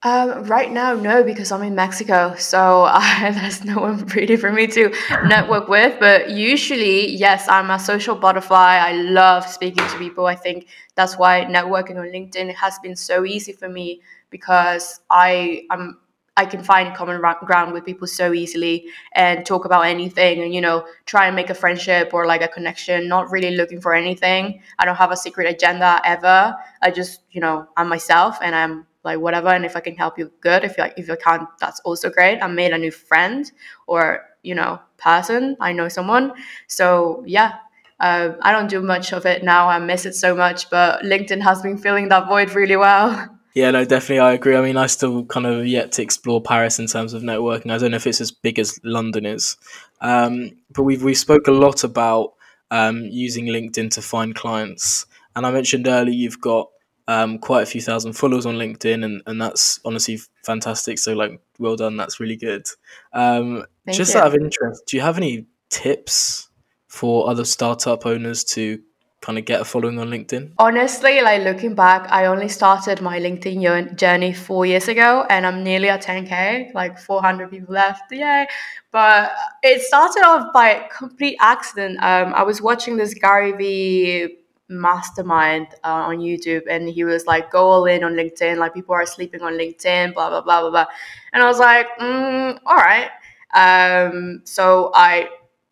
Um, 0.02 0.46
right 0.46 0.72
now, 0.72 0.94
no, 0.94 1.24
because 1.24 1.52
I'm 1.52 1.62
in 1.62 1.76
Mexico, 1.76 2.34
so 2.38 2.84
uh, 2.88 3.32
there's 3.34 3.66
no 3.66 3.80
one 3.82 4.06
really 4.08 4.38
for 4.38 4.52
me 4.52 4.66
to 4.68 4.94
network 5.26 5.68
with. 5.68 6.00
But 6.00 6.30
usually, 6.30 7.10
yes, 7.12 7.50
I'm 7.50 7.70
a 7.70 7.78
social 7.78 8.16
butterfly. 8.16 8.78
I 8.78 8.94
love 8.94 9.46
speaking 9.46 9.86
to 9.86 9.98
people. 9.98 10.26
I 10.26 10.36
think 10.36 10.68
that's 10.96 11.18
why 11.18 11.44
networking 11.46 11.98
on 11.98 12.08
LinkedIn 12.08 12.56
has 12.56 12.80
been 12.80 12.96
so 12.96 13.26
easy 13.26 13.52
for 13.52 13.68
me 13.68 14.02
because 14.30 15.02
I 15.10 15.64
am 15.70 16.00
I 16.38 16.46
can 16.46 16.64
find 16.64 16.96
common 16.96 17.20
ground 17.44 17.74
with 17.74 17.84
people 17.84 18.08
so 18.08 18.32
easily 18.32 18.86
and 19.12 19.46
talk 19.46 19.66
about 19.66 19.82
anything 19.82 20.42
and 20.42 20.54
you 20.54 20.62
know 20.62 20.86
try 21.08 21.28
and 21.28 21.36
make 21.36 21.50
a 21.50 21.54
friendship 21.54 22.14
or 22.14 22.26
like 22.26 22.42
a 22.42 22.48
connection. 22.48 23.10
Not 23.10 23.30
really 23.32 23.52
looking 23.52 23.82
for 23.82 23.94
anything. 23.94 24.62
I 24.78 24.86
don't 24.86 24.96
have 24.96 25.12
a 25.12 25.18
secret 25.18 25.50
agenda 25.54 26.00
ever. 26.06 26.56
I 26.82 26.92
just 26.92 27.24
you 27.32 27.42
know 27.42 27.68
I'm 27.76 27.90
myself 27.90 28.38
and 28.42 28.56
I'm 28.56 28.86
like 29.04 29.20
whatever 29.20 29.50
and 29.50 29.66
if 29.66 29.76
i 29.76 29.80
can 29.80 29.96
help 29.96 30.18
you 30.18 30.32
good. 30.42 30.64
If 30.64 30.78
you 30.78 30.86
if 30.98 31.08
you 31.08 31.18
can't 31.18 31.48
that's 31.60 31.80
also 31.82 32.10
great. 32.10 32.42
I 32.42 32.48
made 32.48 32.74
a 32.74 32.78
new 32.78 32.92
friend 32.92 33.50
or 33.88 34.26
you 34.44 34.56
know 34.56 34.80
person. 34.98 35.56
I 35.60 35.72
know 35.74 35.88
someone. 35.90 36.34
So 36.68 37.24
yeah 37.26 37.56
uh, 38.00 38.32
i 38.42 38.52
don't 38.54 38.70
do 38.70 38.82
much 38.82 39.12
of 39.14 39.26
it 39.26 39.44
now. 39.44 39.68
I 39.68 39.80
miss 39.80 40.06
it 40.06 40.16
so 40.16 40.36
much 40.36 40.70
but 40.70 41.04
linkedin 41.04 41.42
has 41.42 41.62
been 41.62 41.78
filling 41.78 42.10
that 42.10 42.28
void 42.28 42.52
really 42.56 42.78
well. 42.78 43.36
Yeah 43.56 43.72
no 43.72 43.84
definitely 43.84 44.20
i 44.20 44.34
agree. 44.34 44.56
I 44.56 44.62
mean 44.62 44.78
i 44.78 44.86
still 44.86 45.26
kind 45.26 45.46
of 45.46 45.66
yet 45.66 45.92
to 45.94 46.02
explore 46.04 46.42
paris 46.42 46.78
in 46.80 46.88
terms 46.88 47.14
of 47.14 47.24
networking. 47.24 47.72
I 47.72 47.78
don't 47.78 47.92
know 47.92 47.98
if 47.98 48.08
it's 48.08 48.22
as 48.22 48.32
big 48.32 48.60
as 48.60 48.80
london 48.84 49.26
is 49.26 49.58
um, 50.02 50.52
but 50.74 50.84
we've 50.84 51.04
we 51.04 51.14
spoke 51.14 51.48
a 51.48 51.52
lot 51.52 51.84
about 51.84 52.34
um, 52.72 53.04
using 53.06 53.46
linkedin 53.48 53.90
to 53.92 54.02
find 54.02 54.36
clients. 54.36 55.06
And 55.36 55.46
i 55.46 55.52
mentioned 55.52 55.88
earlier 55.88 56.14
you've 56.14 56.40
got 56.40 56.70
um, 57.10 57.40
quite 57.40 57.64
a 57.64 57.66
few 57.66 57.82
thousand 57.82 58.14
followers 58.14 58.46
on 58.46 58.56
LinkedIn, 58.56 59.04
and, 59.04 59.24
and 59.26 59.42
that's 59.42 59.80
honestly 59.84 60.20
fantastic. 60.46 61.00
So, 61.00 61.14
like, 61.14 61.42
well 61.58 61.76
done. 61.76 61.98
That's 61.98 62.20
really 62.20 62.36
good. 62.36 62.68
Um, 63.14 63.66
just 63.92 64.14
you. 64.14 64.20
out 64.20 64.28
of 64.28 64.36
interest, 64.36 64.84
do 64.86 64.96
you 64.96 65.02
have 65.02 65.18
any 65.18 65.48
tips 65.72 66.50
for 66.88 67.28
other 67.28 67.46
startup 67.46 68.06
owners 68.06 68.44
to 68.44 68.80
kind 69.22 69.40
of 69.40 69.46
get 69.46 69.60
a 69.60 69.66
following 69.66 69.98
on 69.98 70.10
LinkedIn? 70.10 70.54
Honestly, 70.60 71.20
like 71.22 71.42
looking 71.42 71.74
back, 71.74 72.08
I 72.12 72.28
only 72.28 72.48
started 72.48 73.02
my 73.02 73.20
LinkedIn 73.20 73.96
journey 73.96 74.32
four 74.32 74.68
years 74.68 74.88
ago 74.88 75.26
and 75.32 75.48
I'm 75.48 75.64
nearly 75.64 75.90
at 75.90 76.04
10K, 76.04 76.76
like 76.76 77.00
400 77.00 77.50
people 77.50 77.74
left. 77.74 78.04
Yay. 78.12 78.48
But 78.92 79.32
it 79.64 79.82
started 79.82 80.24
off 80.26 80.54
by 80.54 80.70
a 80.70 80.90
complete 80.90 81.38
accident. 81.42 81.98
Um, 82.04 82.34
I 82.36 82.44
was 82.44 82.62
watching 82.62 82.98
this 82.98 83.14
Gary 83.16 83.52
Vee 83.54 84.39
mastermind 84.70 85.68
uh, 85.84 86.04
on 86.10 86.20
YouTube 86.20 86.64
and 86.70 86.88
he 86.88 87.04
was 87.04 87.26
like, 87.26 87.52
go 87.52 87.66
all 87.66 87.86
in 87.86 88.04
on 88.04 88.14
LinkedIn. 88.14 88.58
Like 88.58 88.74
people 88.74 88.96
are 88.96 89.06
sleeping 89.06 89.42
on 89.42 89.54
LinkedIn, 89.54 90.14
blah, 90.14 90.30
blah, 90.30 90.42
blah, 90.42 90.62
blah, 90.62 90.70
blah. 90.70 90.86
And 91.34 91.44
I 91.44 91.48
was 91.48 91.60
like, 91.60 91.88
mm, 92.00 92.60
all 92.66 92.76
right. 92.76 93.10
Um, 93.54 94.42
so 94.46 94.92
I 94.94 95.30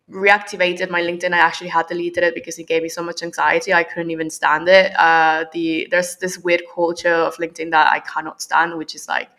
reactivated 0.10 0.90
my 0.90 1.02
LinkedIn. 1.02 1.34
I 1.34 1.38
actually 1.40 1.68
had 1.70 1.88
deleted 1.88 2.24
it 2.24 2.34
because 2.34 2.58
it 2.58 2.68
gave 2.68 2.82
me 2.82 2.90
so 2.90 3.04
much 3.04 3.22
anxiety. 3.24 3.74
I 3.74 3.84
couldn't 3.84 4.12
even 4.12 4.30
stand 4.30 4.68
it. 4.68 4.98
Uh, 4.98 5.46
the 5.54 5.88
there's 5.92 6.16
this 6.18 6.40
weird 6.40 6.64
culture 6.74 7.14
of 7.14 7.36
LinkedIn 7.38 7.72
that 7.72 7.92
I 7.92 8.00
cannot 8.00 8.42
stand, 8.42 8.78
which 8.78 8.96
is 8.96 9.08
like 9.08 9.30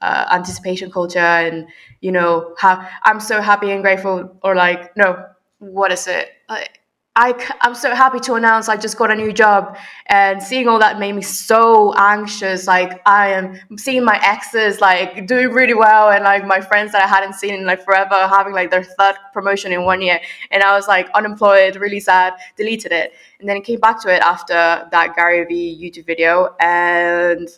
uh, 0.00 0.26
anticipation 0.32 0.90
culture, 0.90 1.18
and 1.18 1.68
you 2.00 2.12
know 2.12 2.54
how 2.58 2.86
I'm 3.04 3.20
so 3.20 3.40
happy 3.40 3.70
and 3.70 3.82
grateful, 3.82 4.36
or 4.42 4.54
like 4.54 4.96
no, 4.96 5.26
what 5.58 5.92
is 5.92 6.06
it? 6.06 6.30
Like, 6.48 6.75
I, 7.18 7.32
I'm 7.62 7.74
so 7.74 7.94
happy 7.94 8.20
to 8.20 8.34
announce 8.34 8.68
I 8.68 8.76
just 8.76 8.98
got 8.98 9.10
a 9.10 9.14
new 9.14 9.32
job 9.32 9.78
and 10.08 10.42
seeing 10.42 10.68
all 10.68 10.78
that 10.80 10.98
made 10.98 11.14
me 11.14 11.22
so 11.22 11.94
anxious. 11.94 12.66
Like 12.66 13.00
I 13.06 13.28
am 13.28 13.78
seeing 13.78 14.04
my 14.04 14.20
exes 14.22 14.82
like 14.82 15.26
doing 15.26 15.48
really 15.48 15.72
well 15.72 16.10
and 16.10 16.24
like 16.24 16.46
my 16.46 16.60
friends 16.60 16.92
that 16.92 17.02
I 17.02 17.06
hadn't 17.06 17.32
seen 17.32 17.54
in 17.54 17.64
like 17.64 17.82
forever 17.82 18.28
having 18.28 18.52
like 18.52 18.70
their 18.70 18.84
third 18.84 19.16
promotion 19.32 19.72
in 19.72 19.84
one 19.84 20.02
year. 20.02 20.20
And 20.50 20.62
I 20.62 20.76
was 20.76 20.88
like 20.88 21.08
unemployed, 21.14 21.76
really 21.76 22.00
sad, 22.00 22.34
deleted 22.54 22.92
it. 22.92 23.14
And 23.40 23.48
then 23.48 23.56
it 23.56 23.64
came 23.64 23.80
back 23.80 24.00
to 24.02 24.14
it 24.14 24.20
after 24.20 24.86
that 24.90 25.16
Gary 25.16 25.42
Vee 25.46 25.80
YouTube 25.82 26.04
video 26.04 26.54
and 26.60 27.48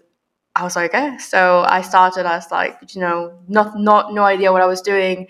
I 0.55 0.63
was 0.63 0.77
like, 0.77 0.95
okay. 0.95 1.19
So 1.19 1.65
I 1.69 1.83
started 1.83 2.27
as 2.27 2.49
like, 2.53 2.95
you 2.95 3.01
know, 3.01 3.37
not 3.49 3.77
not 3.77 4.15
no 4.15 4.23
idea 4.23 4.53
what 4.53 4.63
I 4.63 4.67
was 4.67 4.83
doing. 4.83 5.27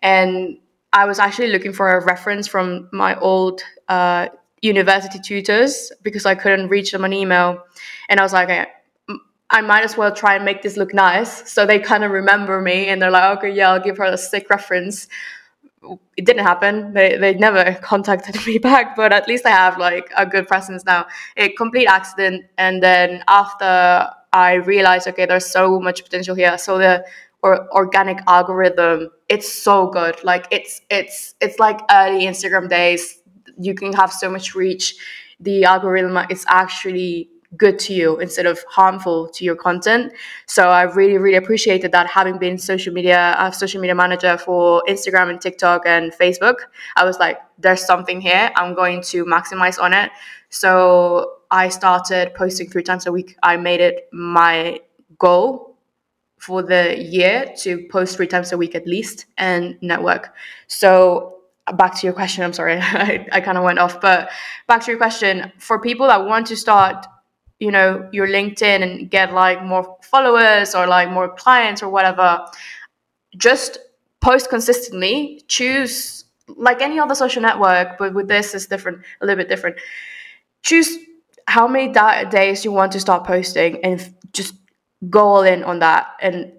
And 0.00 0.58
I 0.92 1.04
was 1.04 1.18
actually 1.18 1.48
looking 1.48 1.72
for 1.72 1.96
a 1.96 2.04
reference 2.04 2.46
from 2.46 2.88
my 2.92 3.18
old 3.18 3.62
uh, 3.88 4.28
university 4.62 5.18
tutors 5.18 5.92
because 6.02 6.26
I 6.26 6.34
couldn't 6.34 6.68
reach 6.68 6.92
them 6.92 7.04
on 7.04 7.12
email. 7.12 7.62
And 8.08 8.20
I 8.20 8.22
was 8.22 8.32
like, 8.32 8.68
I 9.48 9.60
might 9.60 9.84
as 9.84 9.96
well 9.96 10.12
try 10.12 10.34
and 10.34 10.44
make 10.44 10.62
this 10.62 10.76
look 10.76 10.92
nice. 10.92 11.50
So 11.50 11.66
they 11.66 11.78
kind 11.78 12.02
of 12.02 12.10
remember 12.10 12.60
me 12.60 12.88
and 12.88 13.00
they're 13.00 13.10
like, 13.10 13.38
okay, 13.38 13.50
yeah, 13.50 13.70
I'll 13.70 13.80
give 13.80 13.98
her 13.98 14.04
a 14.04 14.18
sick 14.18 14.50
reference. 14.50 15.08
It 16.16 16.24
didn't 16.24 16.44
happen. 16.44 16.94
They, 16.94 17.16
they 17.16 17.34
never 17.34 17.74
contacted 17.82 18.44
me 18.46 18.58
back, 18.58 18.96
but 18.96 19.12
at 19.12 19.28
least 19.28 19.46
I 19.46 19.50
have 19.50 19.78
like 19.78 20.10
a 20.16 20.26
good 20.26 20.48
presence 20.48 20.84
now. 20.84 21.06
A 21.36 21.50
complete 21.50 21.86
accident. 21.86 22.46
And 22.58 22.82
then 22.82 23.22
after 23.28 24.10
I 24.32 24.54
realized, 24.54 25.06
okay, 25.08 25.26
there's 25.26 25.46
so 25.46 25.78
much 25.78 26.02
potential 26.02 26.34
here. 26.34 26.58
So 26.58 26.78
the 26.78 27.04
or 27.42 27.68
organic 27.72 28.18
algorithm 28.26 29.10
it's 29.28 29.52
so 29.52 29.88
good. 29.88 30.22
Like 30.24 30.46
it's 30.50 30.80
it's 30.90 31.34
it's 31.40 31.58
like 31.58 31.80
early 31.90 32.26
instagram 32.26 32.68
days. 32.68 33.18
You 33.58 33.74
can 33.74 33.92
have 33.92 34.12
so 34.12 34.30
much 34.30 34.54
reach. 34.54 34.94
The 35.40 35.64
algorithm 35.64 36.16
is 36.30 36.44
actually 36.48 37.28
good 37.56 37.78
to 37.78 37.94
you 37.94 38.18
instead 38.18 38.44
of 38.46 38.62
harmful 38.68 39.28
to 39.28 39.44
your 39.44 39.54
content. 39.56 40.12
So 40.46 40.68
i 40.68 40.82
really 40.82 41.16
really 41.18 41.36
appreciated 41.36 41.92
that 41.92 42.06
having 42.06 42.38
been 42.38 42.58
social 42.58 42.92
media 42.92 43.34
a 43.38 43.52
social 43.52 43.80
media 43.80 43.94
manager 43.94 44.36
for 44.36 44.82
instagram 44.88 45.30
and 45.30 45.40
tiktok 45.40 45.86
and 45.86 46.12
facebook 46.12 46.56
i 46.96 47.04
was 47.04 47.18
like 47.18 47.38
there's 47.58 47.84
something 47.86 48.20
here. 48.20 48.50
I'm 48.54 48.74
going 48.74 49.00
to 49.04 49.24
maximize 49.24 49.80
on 49.80 49.94
it. 49.94 50.10
So 50.50 51.32
i 51.50 51.68
started 51.68 52.34
posting 52.34 52.68
three 52.68 52.82
times 52.82 53.06
a 53.06 53.12
week. 53.12 53.36
I 53.42 53.56
made 53.56 53.80
it 53.80 54.08
my 54.12 54.80
goal 55.18 55.75
for 56.46 56.62
the 56.62 56.96
year 56.96 57.52
to 57.56 57.88
post 57.90 58.16
three 58.16 58.28
times 58.28 58.52
a 58.52 58.56
week 58.56 58.76
at 58.76 58.86
least 58.86 59.26
and 59.36 59.76
network. 59.82 60.32
So 60.68 61.38
back 61.74 61.96
to 61.96 62.06
your 62.06 62.14
question, 62.14 62.44
I'm 62.44 62.52
sorry, 62.52 62.76
I, 62.80 63.26
I 63.32 63.40
kind 63.40 63.58
of 63.58 63.64
went 63.64 63.80
off, 63.80 64.00
but 64.00 64.30
back 64.68 64.84
to 64.84 64.92
your 64.92 64.96
question 64.96 65.50
for 65.58 65.80
people 65.80 66.06
that 66.06 66.24
want 66.24 66.46
to 66.46 66.56
start, 66.56 67.04
you 67.58 67.72
know, 67.72 68.08
your 68.12 68.28
LinkedIn 68.28 68.80
and 68.80 69.10
get 69.10 69.32
like 69.32 69.60
more 69.64 69.96
followers 70.02 70.72
or 70.72 70.86
like 70.86 71.10
more 71.10 71.28
clients 71.34 71.82
or 71.82 71.88
whatever, 71.88 72.46
just 73.36 73.78
post 74.20 74.48
consistently, 74.48 75.42
choose 75.48 76.26
like 76.46 76.80
any 76.80 77.00
other 77.00 77.16
social 77.16 77.42
network, 77.42 77.98
but 77.98 78.14
with 78.14 78.28
this 78.28 78.54
is 78.54 78.68
different, 78.68 78.98
a 79.20 79.26
little 79.26 79.42
bit 79.42 79.48
different. 79.48 79.76
Choose 80.62 80.96
how 81.48 81.66
many 81.66 81.92
da- 81.92 82.22
days 82.22 82.64
you 82.64 82.70
want 82.70 82.92
to 82.92 83.00
start 83.00 83.24
posting 83.24 83.84
and 83.84 84.14
just 84.32 84.54
go 85.10 85.20
all 85.20 85.42
in 85.42 85.62
on 85.64 85.78
that 85.80 86.08
and 86.20 86.52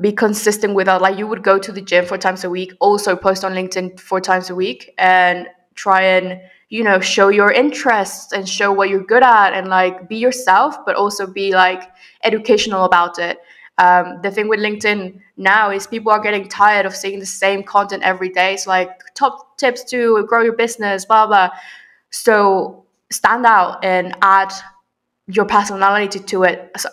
be 0.00 0.12
consistent 0.12 0.74
with 0.74 0.86
that. 0.86 1.02
Like 1.02 1.18
you 1.18 1.26
would 1.26 1.42
go 1.42 1.58
to 1.58 1.72
the 1.72 1.80
gym 1.80 2.06
four 2.06 2.18
times 2.18 2.44
a 2.44 2.50
week, 2.50 2.72
also 2.80 3.14
post 3.14 3.44
on 3.44 3.52
LinkedIn 3.52 4.00
four 4.00 4.20
times 4.20 4.50
a 4.50 4.54
week, 4.54 4.94
and 4.98 5.46
try 5.74 6.02
and 6.02 6.40
you 6.70 6.82
know 6.82 7.00
show 7.00 7.28
your 7.28 7.52
interests 7.52 8.32
and 8.32 8.48
show 8.48 8.72
what 8.72 8.88
you're 8.88 9.04
good 9.04 9.22
at, 9.22 9.52
and 9.52 9.68
like 9.68 10.08
be 10.08 10.16
yourself, 10.16 10.76
but 10.86 10.96
also 10.96 11.26
be 11.26 11.52
like 11.52 11.82
educational 12.24 12.84
about 12.84 13.18
it. 13.18 13.40
Um, 13.76 14.18
the 14.22 14.30
thing 14.30 14.48
with 14.48 14.58
LinkedIn 14.58 15.20
now 15.36 15.70
is 15.70 15.86
people 15.86 16.10
are 16.10 16.20
getting 16.20 16.48
tired 16.48 16.84
of 16.84 16.96
seeing 16.96 17.20
the 17.20 17.26
same 17.26 17.62
content 17.62 18.02
every 18.02 18.30
day. 18.30 18.54
It's 18.54 18.66
like 18.66 18.90
top 19.14 19.56
tips 19.58 19.84
to 19.84 20.24
grow 20.26 20.42
your 20.42 20.56
business, 20.56 21.04
blah 21.04 21.26
blah. 21.26 21.50
So 22.10 22.84
stand 23.10 23.46
out 23.46 23.84
and 23.84 24.16
add 24.22 24.52
your 25.28 25.44
personality 25.44 26.18
to 26.18 26.42
it. 26.44 26.70
So 26.76 26.88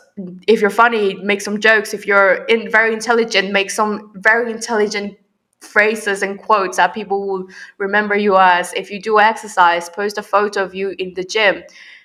if 0.48 0.62
you're 0.62 0.70
funny, 0.70 1.16
make 1.16 1.42
some 1.42 1.60
jokes. 1.60 1.94
If 1.94 2.06
you're 2.06 2.44
in 2.46 2.70
very 2.70 2.94
intelligent, 2.94 3.52
make 3.52 3.72
some 3.72 4.12
very 4.16 4.52
intelligent 4.52 5.18
phrases 5.62 6.22
and 6.22 6.38
quotes 6.38 6.78
that 6.78 6.94
people 6.94 7.26
will 7.28 7.48
remember 7.78 8.16
you 8.16 8.38
as. 8.38 8.74
If 8.74 8.92
you 8.92 9.02
do 9.02 9.20
exercise, 9.20 9.90
post 9.90 10.18
a 10.18 10.24
photo 10.24 10.64
of 10.64 10.76
you 10.76 10.96
in 11.00 11.14
the 11.14 11.24
gym. 11.24 11.64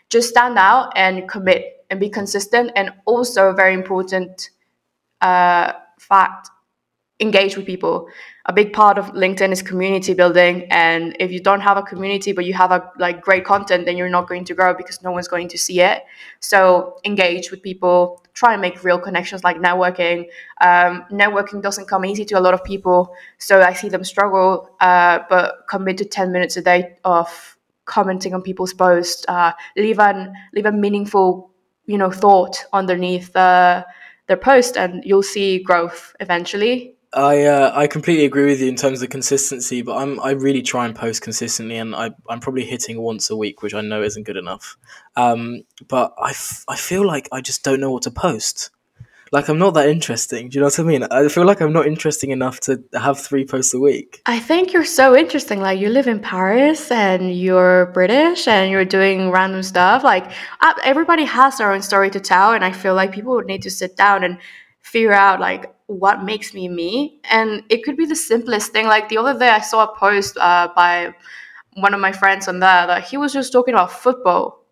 Just 0.09 0.29
stand 0.29 0.57
out 0.57 0.93
and 0.97 1.29
commit 1.29 1.85
and 1.91 1.99
be 1.99 2.09
consistent. 2.09 2.71
And 2.77 2.93
also, 3.05 3.49
a 3.49 3.55
very 3.55 3.75
important 3.75 4.51
uh, 5.21 5.73
fact 5.99 6.51
engage 7.21 7.57
with 7.57 7.67
people. 7.67 8.09
A 8.47 8.53
big 8.53 8.73
part 8.73 8.99
of 8.99 9.13
linkedin 9.13 9.53
is 9.53 9.63
community 9.63 10.15
building 10.15 10.67
and 10.71 11.15
if 11.21 11.31
you 11.31 11.41
don't 11.41 11.61
have 11.61 11.77
a 11.77 11.83
community 11.83 12.33
but 12.33 12.45
you 12.45 12.55
have 12.55 12.73
a 12.73 12.91
like 12.99 13.21
great 13.21 13.45
content 13.45 13.85
then 13.85 13.97
you're 13.97 14.09
not 14.09 14.27
going 14.27 14.45
to 14.47 14.55
grow 14.55 14.75
because 14.75 15.03
no 15.03 15.13
one's 15.13 15.29
going 15.29 15.49
to 15.49 15.59
see 15.59 15.81
it. 15.81 16.05
So 16.41 16.97
engage 17.05 17.51
with 17.51 17.63
people 17.63 18.25
try 18.33 18.53
and 18.53 18.63
make 18.63 18.83
real 18.83 18.99
connections 18.99 19.45
like 19.45 19.59
networking. 19.59 20.27
Um, 20.61 21.05
networking 21.13 21.61
doesn't 21.63 21.89
come 21.89 22.05
easy 22.05 22.25
to 22.25 22.39
a 22.39 22.41
lot 22.41 22.55
of 22.55 22.65
people 22.65 23.15
so 23.39 23.61
i 23.61 23.73
see 23.73 23.89
them 23.89 24.05
struggle 24.05 24.71
uh, 24.81 25.21
but 25.29 25.67
commit 25.69 25.99
to 25.99 26.05
10 26.05 26.33
minutes 26.33 26.57
a 26.57 26.63
day 26.63 26.97
of 27.05 27.57
commenting 27.85 28.35
on 28.35 28.43
people's 28.43 28.73
posts 28.73 29.25
uh, 29.29 29.53
leave 29.77 29.99
an 29.99 30.33
leave 30.55 30.67
a 30.67 30.73
meaningful 30.73 31.51
you 31.87 31.99
know 31.99 32.11
thought 32.11 32.65
underneath 32.73 33.35
uh, 33.37 33.85
their 34.27 34.37
post 34.37 34.77
and 34.77 35.03
you'll 35.05 35.23
see 35.23 35.59
growth 35.63 36.15
eventually 36.21 36.95
I 37.13 37.45
uh, 37.45 37.73
I 37.75 37.87
completely 37.89 38.25
agree 38.25 38.47
with 38.47 38.61
you 38.61 38.69
in 38.69 38.77
terms 38.77 39.03
of 39.03 39.11
consistency, 39.11 39.83
but 39.83 39.97
I'm 39.97 40.21
I 40.21 40.31
really 40.31 40.63
try 40.63 40.87
and 40.87 40.95
post 40.95 41.23
consistently, 41.23 41.77
and 41.77 41.95
I 41.95 42.11
I'm 42.29 42.41
probably 42.41 42.65
hitting 42.65 43.01
once 43.01 43.31
a 43.31 43.37
week, 43.37 43.63
which 43.63 43.75
I 43.75 43.81
know 43.81 44.03
isn't 44.03 44.23
good 44.23 44.37
enough. 44.37 44.77
Um, 45.17 45.63
but 45.89 46.15
I, 46.23 46.31
f- 46.31 46.65
I 46.69 46.77
feel 46.77 47.05
like 47.05 47.29
I 47.33 47.41
just 47.41 47.65
don't 47.65 47.81
know 47.81 47.91
what 47.91 48.05
to 48.05 48.13
post. 48.13 48.71
Like 49.33 49.49
I'm 49.49 49.59
not 49.59 49.75
that 49.75 49.89
interesting. 49.89 50.49
Do 50.49 50.57
you 50.57 50.61
know 50.61 50.67
what 50.67 50.79
I 50.79 50.83
mean? 50.83 51.05
I 51.05 51.29
feel 51.29 51.45
like 51.45 51.61
I'm 51.61 51.73
not 51.73 51.87
interesting 51.87 52.31
enough 52.31 52.61
to 52.61 52.83
have 52.95 53.19
three 53.19 53.45
posts 53.45 53.75
a 53.75 53.79
week. 53.79 54.23
I 54.27 54.41
think 54.41 54.73
you're 54.73 54.85
so 54.85 55.17
interesting. 55.17 55.61
Like 55.61 55.79
you 55.79 55.89
live 55.89 56.09
in 56.09 56.21
Paris 56.21 56.91
and 56.91 57.33
you're 57.33 57.87
British 57.87 58.49
and 58.49 58.71
you're 58.71 58.85
doing 58.85 59.31
random 59.31 59.63
stuff. 59.63 60.03
Like 60.03 60.31
everybody 60.85 61.25
has 61.25 61.59
their 61.59 61.73
own 61.73 61.83
story 61.83 62.11
to 62.11 62.21
tell, 62.21 62.53
and 62.53 62.65
I 62.65 62.73
feel 62.73 62.95
like 62.95 63.13
people 63.13 63.35
would 63.35 63.47
need 63.47 63.63
to 63.63 63.71
sit 63.71 63.97
down 63.97 64.25
and 64.25 64.39
figure 64.81 65.13
out 65.13 65.41
like 65.41 65.73
what 65.91 66.23
makes 66.25 66.55
me 66.55 66.69
me 66.69 67.21
and 67.31 67.65
it 67.69 67.83
could 67.85 67.97
be 67.97 68.07
the 68.07 68.17
simplest 68.17 68.73
thing. 68.73 68.87
Like 68.87 69.09
the 69.09 69.19
other 69.19 69.39
day 69.39 69.49
i 69.49 69.61
saw 69.61 69.85
a 69.85 69.97
post 69.97 70.37
uh, 70.39 70.69
by 70.75 71.15
one 71.75 71.95
of 71.95 72.01
my 72.01 72.13
friends 72.13 72.49
on 72.49 72.61
there 72.61 72.87
that 72.87 73.05
he 73.05 73.17
was 73.17 73.33
just 73.33 73.53
talking 73.53 73.75
about 73.75 73.93
football 73.93 74.65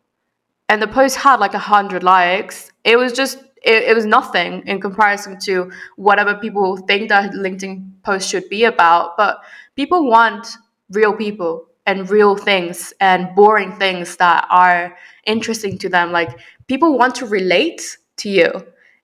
and 0.69 0.83
the 0.83 0.87
post 0.89 1.17
had 1.17 1.41
like 1.41 1.55
a 1.55 1.59
hundred 1.59 2.03
likes. 2.03 2.73
It 2.85 2.97
was 2.97 3.13
just 3.13 3.39
it, 3.63 3.85
it 3.85 3.95
was 3.97 4.07
nothing 4.07 4.63
in 4.67 4.81
comparison 4.81 5.39
to 5.41 5.71
whatever 5.97 6.35
people 6.37 6.77
think 6.77 7.09
that 7.09 7.33
linkedin 7.33 7.91
post 8.05 8.29
should 8.29 8.49
be 8.49 8.65
about 8.65 9.17
but 9.17 9.41
people 9.77 10.09
want 10.09 10.47
real 10.91 11.13
people 11.13 11.67
and 11.87 12.09
real 12.11 12.37
things 12.37 12.93
and 13.01 13.35
boring 13.35 13.73
things 13.79 14.17
that 14.17 14.47
are 14.51 14.97
interesting 15.25 15.79
to 15.79 15.89
them. 15.89 16.13
Like 16.13 16.39
people 16.67 16.99
want 16.99 17.15
to 17.17 17.27
relate 17.27 17.97
to 18.19 18.29
you 18.29 18.51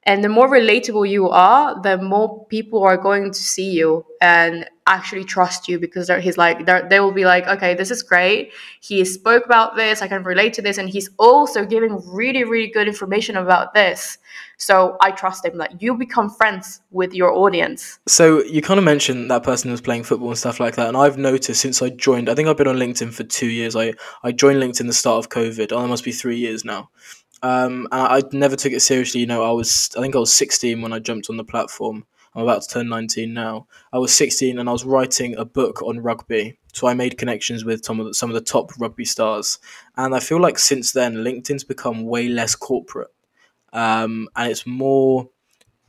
and 0.06 0.22
the 0.22 0.28
more 0.28 0.48
relatable 0.48 1.08
you 1.08 1.28
are 1.28 1.80
the 1.82 1.96
more 1.98 2.44
people 2.46 2.82
are 2.82 2.96
going 2.96 3.32
to 3.32 3.38
see 3.38 3.70
you 3.70 4.04
and 4.20 4.68
actually 4.86 5.24
trust 5.24 5.66
you 5.66 5.78
because 5.78 6.10
he's 6.20 6.36
like 6.36 6.66
they 6.66 7.00
will 7.00 7.12
be 7.12 7.24
like 7.24 7.46
okay 7.46 7.74
this 7.74 7.90
is 7.90 8.02
great. 8.02 8.52
He 8.80 9.02
spoke 9.04 9.46
about 9.46 9.76
this. 9.76 10.02
I 10.02 10.08
can 10.08 10.22
relate 10.22 10.52
to 10.54 10.62
this. 10.62 10.76
And 10.76 10.90
he's 10.90 11.08
also 11.18 11.64
giving 11.64 12.00
really 12.06 12.44
really 12.44 12.68
good 12.68 12.86
information 12.86 13.36
about 13.36 13.72
this. 13.72 14.18
So 14.58 14.96
i 15.00 15.10
trust 15.10 15.44
him 15.44 15.58
that 15.58 15.80
you 15.80 15.96
become 15.96 16.28
friends 16.28 16.80
with 16.90 17.14
your 17.14 17.32
audience. 17.32 17.98
So 18.06 18.42
you 18.44 18.60
kind 18.60 18.78
of 18.78 18.84
mentioned 18.84 19.30
that 19.30 19.42
person 19.42 19.70
was 19.70 19.80
playing 19.80 20.04
football 20.04 20.28
and 20.28 20.38
stuff 20.38 20.60
like 20.60 20.76
that. 20.76 20.88
And 20.88 20.96
i've 20.96 21.16
noticed 21.16 21.60
since 21.60 21.80
i 21.80 21.88
joined 21.88 22.28
i 22.28 22.34
think 22.34 22.48
i've 22.48 22.58
been 22.58 22.68
on 22.68 22.76
linkedin 22.76 23.12
for 23.12 23.24
two 23.24 23.48
years. 23.48 23.74
I 23.74 23.94
i 24.22 24.32
joined 24.32 24.62
linkedin 24.62 24.86
the 24.86 24.92
start 24.92 25.24
of 25.24 25.30
covid. 25.30 25.72
Oh, 25.72 25.82
it 25.82 25.88
must 25.88 26.04
be 26.04 26.12
three 26.12 26.36
years 26.36 26.64
now 26.64 26.90
um, 27.44 27.86
and 27.92 28.00
I, 28.00 28.16
I 28.16 28.22
never 28.32 28.56
took 28.56 28.72
it 28.72 28.80
seriously. 28.80 29.20
You 29.20 29.26
know, 29.26 29.44
I 29.44 29.50
was 29.50 29.90
I 29.96 30.00
think 30.00 30.16
I 30.16 30.18
was 30.18 30.34
16 30.34 30.80
when 30.80 30.94
I 30.94 30.98
jumped 30.98 31.28
on 31.28 31.36
the 31.36 31.44
platform. 31.44 32.06
I'm 32.34 32.42
about 32.42 32.62
to 32.62 32.68
turn 32.68 32.88
19 32.88 33.32
now. 33.34 33.68
I 33.92 33.98
was 33.98 34.12
16 34.14 34.58
and 34.58 34.68
I 34.68 34.72
was 34.72 34.84
writing 34.84 35.36
a 35.36 35.44
book 35.44 35.82
on 35.82 36.00
rugby. 36.00 36.58
So 36.72 36.88
I 36.88 36.94
made 36.94 37.18
connections 37.18 37.64
with 37.64 37.84
some 37.84 38.00
of 38.00 38.06
the, 38.06 38.14
some 38.14 38.30
of 38.30 38.34
the 38.34 38.40
top 38.40 38.72
rugby 38.80 39.04
stars. 39.04 39.58
And 39.96 40.14
I 40.14 40.20
feel 40.20 40.40
like 40.40 40.58
since 40.58 40.92
then, 40.92 41.16
LinkedIn's 41.16 41.62
become 41.64 42.06
way 42.06 42.28
less 42.28 42.56
corporate. 42.56 43.12
Um, 43.72 44.28
and 44.34 44.50
it's 44.50 44.66
more, 44.66 45.28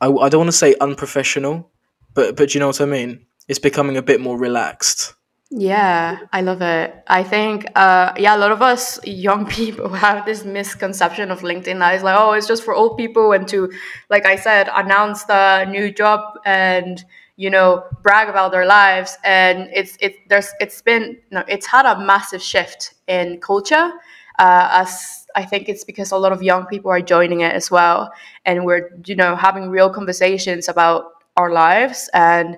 I, 0.01 0.07
I 0.07 0.29
don't 0.29 0.41
want 0.41 0.49
to 0.49 0.57
say 0.57 0.75
unprofessional, 0.79 1.71
but, 2.13 2.35
but 2.35 2.53
you 2.53 2.59
know 2.59 2.67
what 2.67 2.81
I 2.81 2.85
mean? 2.85 3.25
It's 3.47 3.59
becoming 3.59 3.97
a 3.97 4.03
bit 4.03 4.21
more 4.21 4.37
relaxed. 4.37 5.15
Yeah, 5.51 6.19
I 6.33 6.41
love 6.41 6.61
it. 6.61 6.93
I 7.07 7.23
think, 7.23 7.65
uh, 7.75 8.13
yeah, 8.17 8.35
a 8.35 8.39
lot 8.39 8.51
of 8.51 8.61
us 8.61 8.99
young 9.05 9.45
people 9.49 9.89
have 9.89 10.25
this 10.25 10.43
misconception 10.43 11.29
of 11.31 11.41
LinkedIn 11.41 11.79
that 11.79 11.95
is 11.95 12.03
like, 12.03 12.17
oh, 12.19 12.33
it's 12.33 12.47
just 12.47 12.63
for 12.63 12.73
old 12.73 12.97
people 12.97 13.31
and 13.31 13.47
to, 13.49 13.71
like 14.09 14.25
I 14.25 14.35
said, 14.37 14.69
announce 14.73 15.23
the 15.25 15.65
new 15.65 15.91
job 15.91 16.39
and 16.45 17.03
you 17.37 17.49
know 17.49 17.83
brag 18.01 18.29
about 18.29 18.51
their 18.53 18.65
lives. 18.65 19.17
And 19.23 19.69
it's 19.73 19.97
it 19.99 20.15
there's 20.29 20.51
it's 20.59 20.81
been 20.81 21.17
no, 21.31 21.43
it's 21.47 21.67
had 21.67 21.85
a 21.85 21.99
massive 21.99 22.41
shift 22.41 22.95
in 23.07 23.39
culture. 23.39 23.91
Uh, 24.39 24.67
as 24.71 25.27
I 25.35 25.45
think 25.45 25.69
it's 25.69 25.83
because 25.85 26.11
a 26.11 26.17
lot 26.17 26.31
of 26.33 26.41
young 26.43 26.65
people 26.65 26.91
are 26.91 27.01
joining 27.01 27.41
it 27.41 27.53
as 27.53 27.69
well, 27.69 28.11
and 28.45 28.65
we're 28.65 28.89
you 29.05 29.15
know 29.15 29.35
having 29.35 29.69
real 29.69 29.89
conversations 29.89 30.67
about 30.69 31.05
our 31.37 31.51
lives 31.51 32.09
and 32.13 32.57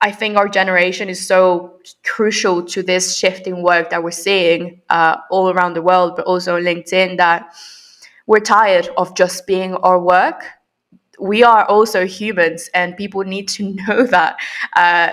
I 0.00 0.12
think 0.12 0.36
our 0.36 0.48
generation 0.48 1.08
is 1.08 1.26
so 1.26 1.80
crucial 2.04 2.62
to 2.66 2.82
this 2.82 3.16
shifting 3.16 3.62
work 3.62 3.90
that 3.90 4.02
we're 4.02 4.10
seeing 4.10 4.82
uh, 4.90 5.16
all 5.30 5.50
around 5.50 5.74
the 5.74 5.82
world, 5.82 6.16
but 6.16 6.26
also 6.26 6.56
on 6.56 6.62
LinkedIn, 6.62 7.16
that 7.16 7.54
we're 8.26 8.40
tired 8.40 8.88
of 8.96 9.16
just 9.16 9.46
being 9.46 9.74
our 9.76 9.98
work. 9.98 10.44
We 11.18 11.42
are 11.42 11.64
also 11.64 12.06
humans, 12.06 12.68
and 12.74 12.96
people 12.96 13.22
need 13.22 13.48
to 13.48 13.74
know 13.88 14.06
that. 14.06 14.36
Uh, 14.74 15.12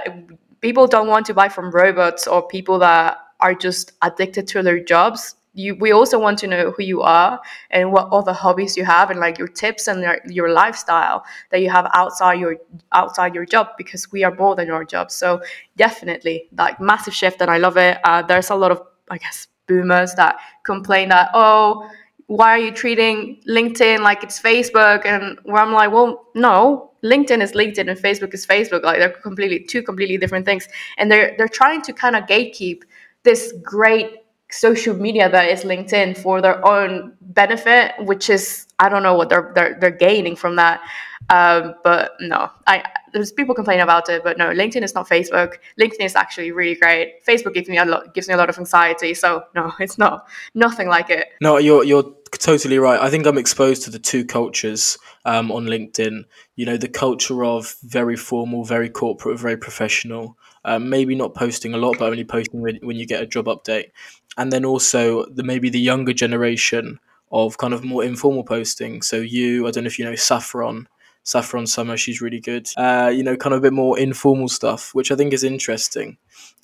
people 0.60 0.88
don't 0.88 1.08
want 1.08 1.25
to 1.28 1.34
buy 1.34 1.50
from 1.50 1.72
robots 1.72 2.28
or 2.28 2.46
people 2.48 2.80
that 2.80 3.18
are 3.40 3.54
just 3.54 3.94
addicted 4.02 4.48
to 4.48 4.63
their 4.63 4.84
jobs 4.84 5.36
you 5.54 5.76
we 5.76 5.92
also 5.92 6.20
want 6.20 6.40
to 6.40 6.48
know 6.48 6.72
who 6.72 6.84
you 6.84 7.02
are 7.02 7.40
and 7.70 7.92
what 7.92 8.08
other 8.12 8.34
hobbies 8.34 8.76
you 8.76 8.84
have 8.84 9.12
and 9.12 9.20
like 9.20 9.38
your 9.38 9.48
tips 9.48 9.88
and 9.88 10.02
your, 10.02 10.18
your 10.26 10.52
lifestyle 10.52 11.24
that 11.52 11.62
you 11.62 11.70
have 11.70 11.90
outside 11.94 12.40
your 12.40 12.58
outside 12.92 13.36
your 13.36 13.46
job 13.46 13.68
because 13.78 14.12
we 14.12 14.24
are 14.24 14.34
more 14.36 14.56
than 14.56 14.68
your 14.68 14.84
job. 14.84 15.12
So 15.12 15.42
definitely 15.78 16.50
like 16.58 16.80
massive 16.80 17.14
shift 17.14 17.42
and 17.42 17.52
i 17.52 17.58
love 17.58 17.78
it. 17.78 17.98
Uh, 18.04 18.22
there's 18.22 18.50
a 18.50 18.56
lot 18.56 18.72
of 18.72 18.82
i 19.10 19.18
guess 19.18 19.48
boomers 19.68 20.14
that 20.16 20.38
complain 20.64 21.10
that 21.10 21.30
oh 21.34 21.90
why 22.28 22.50
are 22.50 22.60
you 22.60 22.72
treating 22.72 23.42
linkedin 23.48 24.00
like 24.00 24.24
it's 24.24 24.42
facebook? 24.42 25.06
And 25.06 25.38
where 25.44 25.62
i'm 25.62 25.72
like 25.72 25.92
well 25.92 26.26
no 26.34 26.92
linkedin 27.04 27.42
is 27.44 27.52
linkedin 27.52 27.90
and 27.92 28.00
facebook 28.00 28.34
is 28.34 28.48
facebook. 28.48 28.84
Like 28.84 28.98
they're 29.00 29.10
completely 29.10 29.60
two 29.60 29.84
completely 29.84 30.18
different 30.18 30.46
things. 30.46 30.68
And 30.98 31.12
they're 31.12 31.36
they're 31.38 31.48
trying 31.48 31.82
to 31.84 31.94
kind 31.94 32.16
of 32.16 32.24
gatekeep 32.24 32.84
this 33.24 33.54
great 33.62 34.23
social 34.54 34.96
media 34.96 35.30
that 35.30 35.50
is 35.50 35.64
LinkedIn 35.64 36.18
for 36.18 36.42
their 36.42 36.66
own 36.66 37.14
benefit, 37.22 37.94
which 38.00 38.30
is 38.30 38.68
I 38.80 38.89
don't 38.89 39.04
know 39.04 39.16
what 39.16 39.30
they're 39.30 39.52
they're, 39.56 39.78
they're 39.80 39.92
gaining 39.92 40.36
from 40.36 40.56
that. 40.58 40.82
Um, 41.30 41.76
but 41.84 42.12
no, 42.20 42.50
I 42.68 42.84
there's 43.13 43.32
people 43.32 43.56
complain 43.56 43.80
about 43.80 44.10
it, 44.10 44.24
but 44.24 44.38
no, 44.38 44.50
LinkedIn 44.50 44.84
is 44.84 44.94
not 44.94 45.08
Facebook. 45.08 45.56
LinkedIn 45.80 46.02
is 46.02 46.16
actually 46.16 46.52
really 46.52 46.76
great. 46.76 47.26
Facebook 47.26 47.54
gives 47.54 47.70
me 47.70 47.78
a 47.78 47.86
lot 47.86 48.13
gives 48.13 48.28
me 48.28 48.34
a 48.34 48.38
lot 48.38 48.50
of 48.50 48.58
anxiety, 48.58 49.13
so 49.13 49.44
no, 49.56 49.74
it's 49.80 49.98
not 49.98 50.28
nothing 50.54 50.88
like 50.88 51.10
it. 51.10 51.30
No, 51.42 51.58
you're 51.58 51.84
you're 51.84 52.13
totally 52.32 52.78
right. 52.78 53.00
I 53.00 53.10
think 53.10 53.26
I'm 53.26 53.38
exposed 53.38 53.84
to 53.84 53.89
the 53.89 54.00
two 54.00 54.26
cultures 54.26 54.98
um, 55.26 55.52
on 55.52 55.66
LinkedIn. 55.66 56.26
You 56.56 56.66
know, 56.66 56.78
the 56.78 56.89
culture 56.89 57.44
of 57.44 57.76
very 57.84 58.18
formal, 58.18 58.63
very 58.66 58.89
corporate, 58.89 59.39
very 59.39 59.58
professional. 59.58 60.38
Um, 60.65 60.89
maybe 60.89 61.13
not 61.13 61.36
posting 61.36 61.73
a 61.73 61.78
lot, 61.78 61.97
but 61.99 62.10
only 62.10 62.23
posting 62.23 62.62
when, 62.62 62.80
when 62.84 62.95
you 62.95 63.06
get 63.06 63.21
a 63.21 63.26
job 63.28 63.45
update 63.47 63.91
and 64.38 64.52
then 64.52 64.65
also 64.65 65.26
the 65.26 65.43
maybe 65.43 65.69
the 65.69 65.80
younger 65.80 66.13
generation 66.13 66.99
of 67.32 67.58
kind 67.58 67.73
of 67.73 67.84
more 67.84 68.04
informal 68.04 68.43
posting. 68.43 69.02
So 69.02 69.17
you, 69.17 69.67
I 69.67 69.71
don't 69.71 69.84
know 69.84 69.88
if 69.88 69.97
you 69.97 70.06
know 70.06 70.15
Saffron, 70.15 70.88
Saffron 71.23 71.67
Summer, 71.67 71.97
she's 71.97 72.21
really 72.21 72.39
good. 72.39 72.69
Uh, 72.78 73.12
you 73.13 73.23
know, 73.23 73.36
kind 73.36 73.54
of 73.54 73.60
a 73.60 73.62
bit 73.62 73.73
more 73.73 73.97
informal 73.97 74.49
stuff, 74.49 74.93
which 74.93 75.12
I 75.12 75.15
think 75.15 75.34
is 75.34 75.43
interesting. 75.43 76.17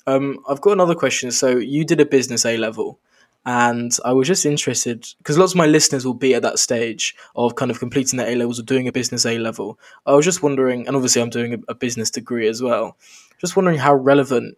Um, 0.06 0.38
I've 0.48 0.60
got 0.60 0.72
another 0.72 0.94
question. 0.94 1.30
So 1.30 1.56
you 1.56 1.84
did 1.84 2.00
a 2.00 2.06
business 2.06 2.46
A 2.46 2.56
level, 2.56 2.98
and 3.44 3.96
I 4.04 4.12
was 4.12 4.28
just 4.28 4.46
interested 4.46 5.06
because 5.18 5.38
lots 5.38 5.52
of 5.52 5.58
my 5.58 5.66
listeners 5.66 6.04
will 6.04 6.14
be 6.14 6.34
at 6.34 6.42
that 6.42 6.58
stage 6.58 7.16
of 7.34 7.56
kind 7.56 7.70
of 7.70 7.80
completing 7.80 8.16
their 8.16 8.28
A 8.28 8.36
levels 8.36 8.60
or 8.60 8.64
doing 8.64 8.86
a 8.86 8.92
business 8.92 9.26
A 9.26 9.38
level. 9.38 9.78
I 10.06 10.14
was 10.14 10.24
just 10.24 10.42
wondering, 10.42 10.86
and 10.86 10.94
obviously 10.94 11.22
I'm 11.22 11.30
doing 11.30 11.54
a, 11.54 11.58
a 11.68 11.74
business 11.74 12.10
degree 12.10 12.48
as 12.48 12.62
well. 12.62 12.96
Just 13.40 13.56
wondering 13.56 13.78
how 13.78 13.94
relevant 13.94 14.56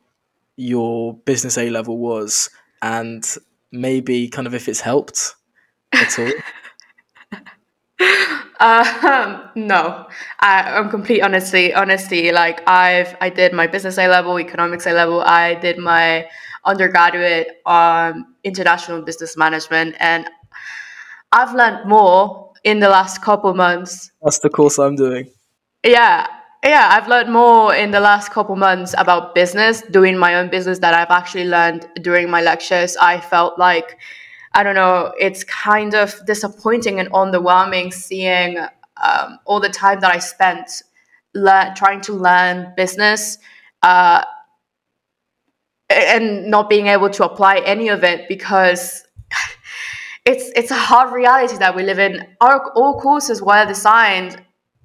your 0.56 1.14
business 1.14 1.56
A 1.56 1.70
level 1.70 1.98
was 1.98 2.50
and 2.82 3.24
maybe 3.70 4.28
kind 4.28 4.46
of 4.46 4.54
if 4.54 4.68
it's 4.68 4.80
helped 4.80 5.34
at 5.92 6.18
all? 6.18 6.32
um, 8.60 9.50
no, 9.54 10.06
I, 10.40 10.78
am 10.78 10.90
complete 10.90 11.22
honesty. 11.22 11.72
Honesty, 11.72 12.32
like 12.32 12.66
I've 12.68 13.16
I 13.20 13.30
did 13.30 13.52
my 13.52 13.66
business 13.66 13.98
A 13.98 14.08
level, 14.08 14.38
economics 14.38 14.86
A 14.86 14.92
level. 14.92 15.20
I 15.22 15.54
did 15.54 15.78
my 15.78 16.28
undergraduate 16.64 17.60
on 17.66 18.26
international 18.44 19.02
business 19.02 19.36
management, 19.36 19.96
and 20.00 20.28
I've 21.32 21.54
learned 21.54 21.88
more 21.88 22.52
in 22.64 22.80
the 22.80 22.88
last 22.88 23.22
couple 23.22 23.54
months. 23.54 24.10
That's 24.22 24.38
the 24.40 24.50
course 24.50 24.78
I'm 24.78 24.96
doing. 24.96 25.30
Yeah, 25.84 26.26
yeah, 26.64 26.90
I've 26.92 27.08
learned 27.08 27.32
more 27.32 27.74
in 27.74 27.90
the 27.90 27.98
last 28.00 28.30
couple 28.30 28.54
months 28.54 28.94
about 28.96 29.34
business, 29.34 29.82
doing 29.82 30.16
my 30.16 30.36
own 30.36 30.48
business 30.48 30.78
that 30.78 30.94
I've 30.94 31.10
actually 31.10 31.46
learned 31.46 31.88
during 32.02 32.30
my 32.30 32.40
lectures. 32.40 32.96
I 32.96 33.18
felt 33.18 33.58
like, 33.58 33.98
I 34.54 34.62
don't 34.62 34.76
know, 34.76 35.12
it's 35.18 35.42
kind 35.42 35.94
of 35.94 36.14
disappointing 36.24 37.00
and 37.00 37.10
underwhelming 37.10 37.92
seeing 37.92 38.58
um, 38.58 39.38
all 39.44 39.58
the 39.58 39.68
time 39.68 39.98
that 40.00 40.12
I 40.12 40.18
spent 40.18 40.82
le- 41.34 41.72
trying 41.76 42.00
to 42.02 42.12
learn 42.12 42.72
business 42.76 43.38
uh, 43.82 44.22
and 45.90 46.46
not 46.46 46.70
being 46.70 46.86
able 46.86 47.10
to 47.10 47.24
apply 47.24 47.58
any 47.58 47.88
of 47.88 48.04
it 48.04 48.28
because 48.28 49.04
it's 50.24 50.52
it's 50.54 50.70
a 50.70 50.76
hard 50.78 51.12
reality 51.12 51.56
that 51.58 51.74
we 51.74 51.82
live 51.82 51.98
in. 51.98 52.24
Our 52.40 52.70
all 52.74 53.00
courses 53.00 53.42
were 53.42 53.66
designed 53.66 54.40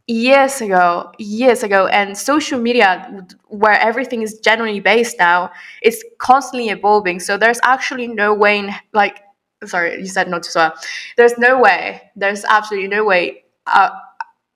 years 0.08 0.62
ago 0.62 1.12
years 1.18 1.64
ago 1.64 1.88
and 1.88 2.18
social 2.18 2.60
media 2.60 3.26
where 3.50 3.78
everything 3.80 4.22
is 4.22 4.40
generally 4.40 4.80
based 4.80 5.18
now 5.20 5.52
is 5.82 6.04
constantly 6.18 6.70
evolving. 6.70 7.20
So 7.20 7.38
there's 7.38 7.60
actually 7.64 8.08
no 8.08 8.34
way 8.34 8.60
in 8.60 8.72
like 8.94 9.22
sorry 9.66 10.00
you 10.00 10.08
said 10.08 10.30
not 10.30 10.44
to 10.44 10.52
swear. 10.52 10.74
There's 11.18 11.38
no 11.38 11.60
way 11.60 12.02
there's 12.16 12.46
absolutely 12.46 12.88
no 12.88 13.04
way 13.04 13.44
a, 13.68 13.92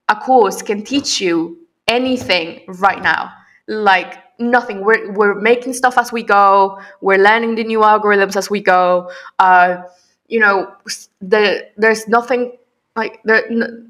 a 0.10 0.16
course 0.16 0.62
can 0.62 0.84
teach 0.84 1.20
you 1.20 1.58
anything 1.88 2.62
right 2.80 3.02
now. 3.02 3.34
Like 3.68 4.20
nothing. 4.40 4.84
We're, 4.84 5.12
we're 5.12 5.36
making 5.36 5.74
stuff 5.74 5.98
as 5.98 6.12
we 6.12 6.24
go. 6.24 6.80
We're 7.02 7.20
learning 7.24 7.56
the 7.56 7.64
new 7.64 7.80
algorithms 7.80 8.36
as 8.36 8.50
we 8.50 8.62
go. 8.62 9.12
Uh, 9.40 9.84
you 10.28 10.40
know 10.40 10.74
the, 11.22 11.68
there's 11.78 12.08
nothing 12.08 12.54
like 12.96 13.22
there 13.24 13.50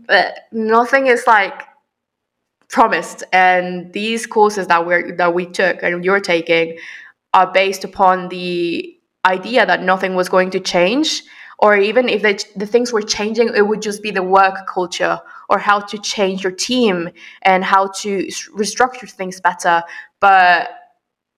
uh, 0.10 0.32
nothing 0.52 1.08
is 1.08 1.26
like 1.28 1.64
promised 2.70 3.24
and 3.34 3.92
these 3.94 4.26
courses 4.26 4.68
that 4.68 4.86
we're 4.86 5.16
that 5.18 5.34
we 5.34 5.46
took 5.46 5.84
and 5.84 6.06
you're 6.06 6.22
taking 6.22 6.78
are 7.34 7.52
based 7.52 7.84
upon 7.84 8.30
the 8.30 8.98
idea 9.26 9.66
that 9.66 9.84
nothing 9.84 10.16
was 10.16 10.30
going 10.30 10.50
to 10.50 10.60
change 10.60 11.24
or 11.60 11.78
even 11.78 12.10
if 12.10 12.24
they, 12.24 12.38
the 12.56 12.66
things 12.66 12.92
were 12.92 13.02
changing 13.02 13.50
it 13.56 13.68
would 13.68 13.82
just 13.82 14.02
be 14.02 14.10
the 14.12 14.24
work 14.24 14.68
culture 14.68 15.20
or 15.50 15.60
how 15.60 15.80
to 15.80 15.98
change 15.98 16.44
your 16.44 16.52
team 16.52 17.10
and 17.44 17.64
how 17.64 17.88
to 17.88 18.26
restructure 18.56 19.10
things 19.10 19.42
better. 19.42 19.84
But 20.20 20.70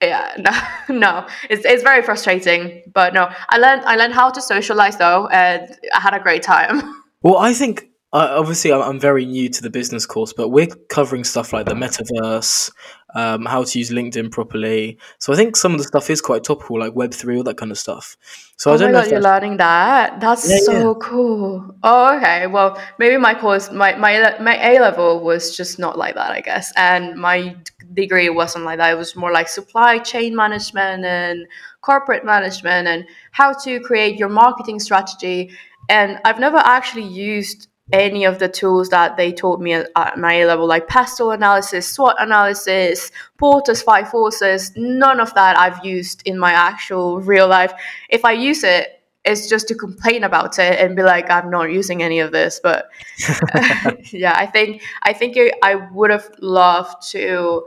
yeah 0.02 0.34
no, 0.88 0.96
no 0.96 1.26
it's, 1.50 1.64
it's 1.64 1.82
very 1.82 2.02
frustrating 2.02 2.82
but 2.92 3.14
no. 3.14 3.30
I 3.48 3.58
learned 3.58 3.84
i 3.86 3.96
learned 3.96 4.12
how 4.12 4.30
to 4.30 4.40
socialize 4.40 4.96
though 4.98 5.28
and 5.28 5.78
i 5.94 6.00
had 6.00 6.14
a 6.14 6.20
great 6.20 6.42
time 6.42 6.82
Well, 7.24 7.38
I 7.38 7.54
think 7.54 7.88
uh, 8.12 8.36
obviously 8.38 8.70
I'm, 8.70 9.00
very 9.00 9.24
new 9.24 9.48
to 9.48 9.62
the 9.62 9.70
business 9.70 10.04
course, 10.04 10.32
but 10.32 10.50
we're 10.50 10.68
covering 10.88 11.24
stuff 11.24 11.52
like 11.54 11.66
the 11.66 11.74
metaverse, 11.74 12.70
um, 13.16 13.46
how 13.46 13.64
to 13.64 13.78
use 13.78 13.90
LinkedIn 13.90 14.30
properly. 14.30 14.98
So 15.18 15.32
I 15.32 15.36
think 15.36 15.56
some 15.56 15.72
of 15.72 15.78
the 15.78 15.84
stuff 15.84 16.10
is 16.10 16.20
quite 16.20 16.44
topical, 16.44 16.78
like 16.78 16.94
Web 16.94 17.12
three, 17.12 17.38
all 17.38 17.42
that 17.44 17.56
kind 17.56 17.72
of 17.72 17.78
stuff. 17.78 18.16
So 18.56 18.70
oh 18.70 18.74
I 18.74 18.76
don't 18.76 18.92
my 18.92 18.92
know 18.92 18.98
god, 18.98 19.06
if 19.06 19.12
you're 19.12 19.20
learning 19.20 19.56
that? 19.56 20.20
That's 20.20 20.48
yeah, 20.48 20.56
yeah. 20.56 20.80
so 20.80 20.94
cool. 20.96 21.74
Oh, 21.82 22.16
okay. 22.18 22.46
Well, 22.46 22.80
maybe 22.98 23.16
my 23.16 23.34
course, 23.34 23.72
my 23.72 23.96
my 23.96 24.36
my 24.38 24.56
A 24.62 24.78
level 24.80 25.20
was 25.20 25.56
just 25.56 25.78
not 25.78 25.98
like 25.98 26.14
that, 26.14 26.30
I 26.30 26.40
guess, 26.40 26.72
and 26.76 27.16
my 27.16 27.56
degree 27.94 28.28
wasn't 28.28 28.64
like 28.64 28.78
that. 28.78 28.92
It 28.92 28.98
was 28.98 29.16
more 29.16 29.32
like 29.32 29.48
supply 29.48 29.98
chain 29.98 30.36
management 30.36 31.04
and 31.04 31.46
corporate 31.80 32.24
management 32.24 32.86
and 32.86 33.06
how 33.32 33.52
to 33.52 33.80
create 33.80 34.18
your 34.18 34.28
marketing 34.28 34.78
strategy. 34.78 35.50
And 35.88 36.18
I've 36.24 36.40
never 36.40 36.58
actually 36.58 37.04
used 37.04 37.68
any 37.92 38.24
of 38.24 38.38
the 38.38 38.48
tools 38.48 38.88
that 38.88 39.16
they 39.16 39.32
taught 39.32 39.60
me 39.60 39.74
at, 39.74 39.90
at 39.96 40.18
my 40.18 40.34
A 40.34 40.46
level, 40.46 40.66
like 40.66 40.88
pestle 40.88 41.32
analysis, 41.32 41.86
SWOT 41.86 42.16
analysis, 42.18 43.10
Porter's 43.38 43.82
five 43.82 44.08
forces. 44.08 44.72
None 44.76 45.20
of 45.20 45.34
that 45.34 45.58
I've 45.58 45.84
used 45.84 46.22
in 46.26 46.38
my 46.38 46.52
actual 46.52 47.20
real 47.20 47.46
life. 47.46 47.72
If 48.08 48.24
I 48.24 48.32
use 48.32 48.64
it, 48.64 49.00
it's 49.24 49.48
just 49.48 49.68
to 49.68 49.74
complain 49.74 50.24
about 50.24 50.58
it 50.58 50.78
and 50.78 50.96
be 50.96 51.02
like, 51.02 51.30
I'm 51.30 51.50
not 51.50 51.72
using 51.72 52.02
any 52.02 52.20
of 52.20 52.32
this. 52.32 52.60
But 52.62 52.88
yeah, 54.12 54.34
I 54.36 54.46
think 54.46 54.82
I 55.02 55.12
think 55.12 55.36
I 55.62 55.74
would 55.74 56.10
have 56.10 56.30
loved 56.40 57.10
to 57.10 57.64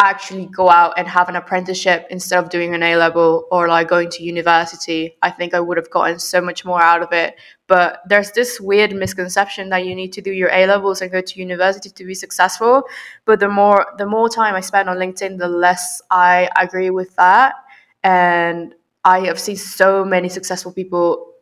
actually 0.00 0.46
go 0.46 0.70
out 0.70 0.94
and 0.96 1.08
have 1.08 1.28
an 1.28 1.34
apprenticeship 1.34 2.06
instead 2.10 2.42
of 2.42 2.50
doing 2.50 2.72
an 2.72 2.84
A 2.84 2.96
level 2.96 3.48
or 3.50 3.66
like 3.66 3.88
going 3.88 4.08
to 4.10 4.22
university. 4.22 5.16
I 5.22 5.30
think 5.30 5.54
I 5.54 5.60
would 5.60 5.76
have 5.76 5.90
gotten 5.90 6.20
so 6.20 6.40
much 6.40 6.64
more 6.64 6.80
out 6.80 7.02
of 7.02 7.12
it. 7.12 7.34
But 7.66 8.02
there's 8.08 8.30
this 8.30 8.60
weird 8.60 8.94
misconception 8.94 9.70
that 9.70 9.84
you 9.84 9.96
need 9.96 10.12
to 10.12 10.22
do 10.22 10.30
your 10.32 10.50
A 10.50 10.66
levels 10.66 11.02
and 11.02 11.10
go 11.10 11.20
to 11.20 11.38
university 11.38 11.90
to 11.90 12.04
be 12.04 12.14
successful. 12.14 12.84
But 13.24 13.40
the 13.40 13.48
more 13.48 13.86
the 13.98 14.06
more 14.06 14.28
time 14.28 14.54
I 14.54 14.60
spend 14.60 14.88
on 14.88 14.98
LinkedIn, 14.98 15.38
the 15.38 15.48
less 15.48 16.00
I 16.10 16.48
agree 16.56 16.90
with 16.90 17.14
that. 17.16 17.56
And 18.04 18.74
I 19.04 19.20
have 19.26 19.40
seen 19.40 19.56
so 19.56 20.04
many 20.04 20.28
successful 20.28 20.72
people 20.72 21.32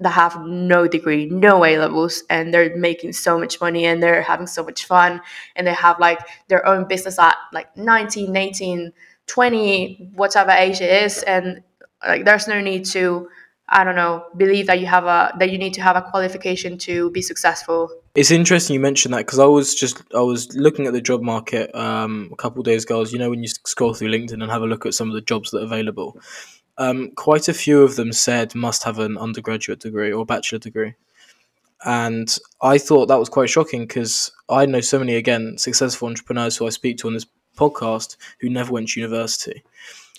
that 0.00 0.10
have 0.10 0.44
no 0.46 0.88
degree, 0.88 1.26
no 1.26 1.64
A 1.64 1.78
levels, 1.78 2.22
and 2.30 2.52
they're 2.52 2.74
making 2.76 3.12
so 3.12 3.38
much 3.38 3.60
money 3.60 3.84
and 3.84 4.02
they're 4.02 4.22
having 4.22 4.46
so 4.46 4.64
much 4.64 4.86
fun 4.86 5.20
and 5.56 5.66
they 5.66 5.74
have 5.74 6.00
like 6.00 6.20
their 6.48 6.66
own 6.66 6.88
business 6.88 7.18
at 7.18 7.36
like 7.52 7.74
19, 7.76 8.34
18, 8.34 8.92
20, 9.26 10.10
whatever 10.14 10.50
age 10.50 10.80
it 10.80 11.04
is. 11.04 11.22
And 11.22 11.62
like 12.06 12.24
there's 12.24 12.48
no 12.48 12.60
need 12.60 12.86
to, 12.86 13.28
I 13.68 13.84
don't 13.84 13.94
know, 13.94 14.24
believe 14.36 14.66
that 14.66 14.80
you 14.80 14.86
have 14.86 15.04
a 15.04 15.32
that 15.38 15.50
you 15.50 15.58
need 15.58 15.74
to 15.74 15.82
have 15.82 15.96
a 15.96 16.02
qualification 16.02 16.78
to 16.78 17.10
be 17.10 17.22
successful. 17.22 17.90
It's 18.14 18.32
interesting 18.32 18.74
you 18.74 18.80
mentioned 18.80 19.14
that 19.14 19.26
because 19.26 19.38
I 19.38 19.44
was 19.44 19.74
just 19.74 20.02
I 20.14 20.20
was 20.20 20.56
looking 20.56 20.86
at 20.86 20.92
the 20.94 21.00
job 21.00 21.22
market 21.22 21.72
um, 21.74 22.30
a 22.32 22.36
couple 22.36 22.62
days 22.62 22.84
ago. 22.84 23.04
You 23.04 23.18
know, 23.18 23.30
when 23.30 23.42
you 23.42 23.48
scroll 23.48 23.94
through 23.94 24.08
LinkedIn 24.08 24.42
and 24.42 24.50
have 24.50 24.62
a 24.62 24.66
look 24.66 24.86
at 24.86 24.94
some 24.94 25.08
of 25.08 25.14
the 25.14 25.20
jobs 25.20 25.50
that 25.50 25.60
are 25.60 25.64
available, 25.64 26.18
um, 26.80 27.10
quite 27.14 27.46
a 27.46 27.54
few 27.54 27.82
of 27.82 27.96
them 27.96 28.10
said 28.10 28.54
must 28.54 28.84
have 28.84 28.98
an 28.98 29.18
undergraduate 29.18 29.80
degree 29.80 30.10
or 30.10 30.24
bachelor 30.24 30.58
degree. 30.58 30.94
And 31.84 32.34
I 32.62 32.78
thought 32.78 33.06
that 33.06 33.18
was 33.18 33.28
quite 33.28 33.50
shocking 33.50 33.82
because 33.82 34.32
I 34.48 34.64
know 34.64 34.80
so 34.80 34.98
many, 34.98 35.14
again, 35.14 35.58
successful 35.58 36.08
entrepreneurs 36.08 36.56
who 36.56 36.66
I 36.66 36.70
speak 36.70 36.96
to 36.98 37.06
on 37.06 37.14
this 37.14 37.26
podcast 37.56 38.16
who 38.40 38.48
never 38.48 38.72
went 38.72 38.88
to 38.88 39.00
university. 39.00 39.62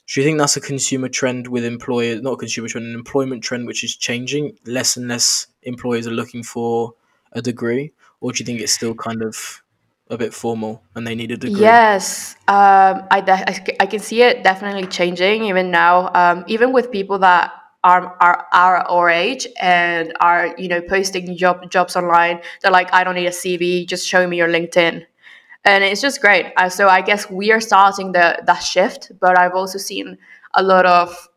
Do 0.08 0.22
you 0.22 0.26
think 0.26 0.38
that's 0.38 0.58
a 0.58 0.62
consumer 0.62 1.10
trend 1.10 1.48
with 1.48 1.66
employers, 1.66 2.22
not 2.22 2.34
a 2.34 2.38
consumer 2.38 2.68
trend, 2.68 2.86
an 2.86 2.94
employment 2.94 3.44
trend 3.44 3.66
which 3.66 3.84
is 3.84 3.96
changing? 3.96 4.58
Less 4.66 4.98
and 4.98 5.08
less 5.08 5.48
employers 5.64 6.06
are 6.06 6.12
looking 6.12 6.44
for 6.44 6.94
a 7.32 7.42
degree? 7.42 7.92
Or 8.20 8.32
do 8.32 8.40
you 8.40 8.46
think 8.46 8.62
it's 8.62 8.74
still 8.74 8.94
kind 8.94 9.24
of 9.24 9.64
a 10.12 10.18
bit 10.18 10.34
formal 10.34 10.84
and 10.94 11.08
they 11.08 11.16
need 11.16 11.32
a 11.32 11.38
degree? 11.38 11.62
Yes, 11.62 12.36
um, 12.48 13.08
I, 13.10 13.22
de- 13.22 13.82
I 13.82 13.86
can 13.86 14.00
see 14.00 14.22
it 14.22 14.44
definitely 14.44 14.86
changing 14.86 15.46
even 15.46 15.72
now. 15.72 16.12
Um, 16.14 16.44
even 16.48 16.74
with 16.74 16.92
people 16.92 17.18
that 17.20 17.54
are, 17.84 18.16
are 18.22 18.46
are 18.54 18.78
our 18.88 19.10
age 19.10 19.48
and 19.60 20.14
are 20.20 20.54
you 20.58 20.68
know 20.68 20.82
posting 20.82 21.36
job 21.36 21.72
jobs 21.72 21.96
online, 21.96 22.42
they're 22.62 22.72
like, 22.72 22.94
I 22.94 23.04
don't 23.04 23.16
need 23.16 23.26
a 23.26 23.32
CV, 23.32 23.88
just 23.88 24.06
show 24.08 24.28
me 24.28 24.38
your 24.38 24.50
LinkedIn, 24.50 25.06
and 25.66 25.84
it's 25.84 26.02
just 26.02 26.22
great. 26.22 26.52
Uh, 26.58 26.70
so 26.70 26.90
I 26.90 27.02
guess 27.02 27.30
we 27.30 27.52
are 27.52 27.62
starting 27.62 28.12
the 28.12 28.44
that 28.46 28.60
shift, 28.60 29.14
but 29.20 29.40
I've 29.40 29.56
also 29.56 29.80
seen 29.80 30.18
a 30.54 30.62
lot 30.62 30.86
of 30.86 31.28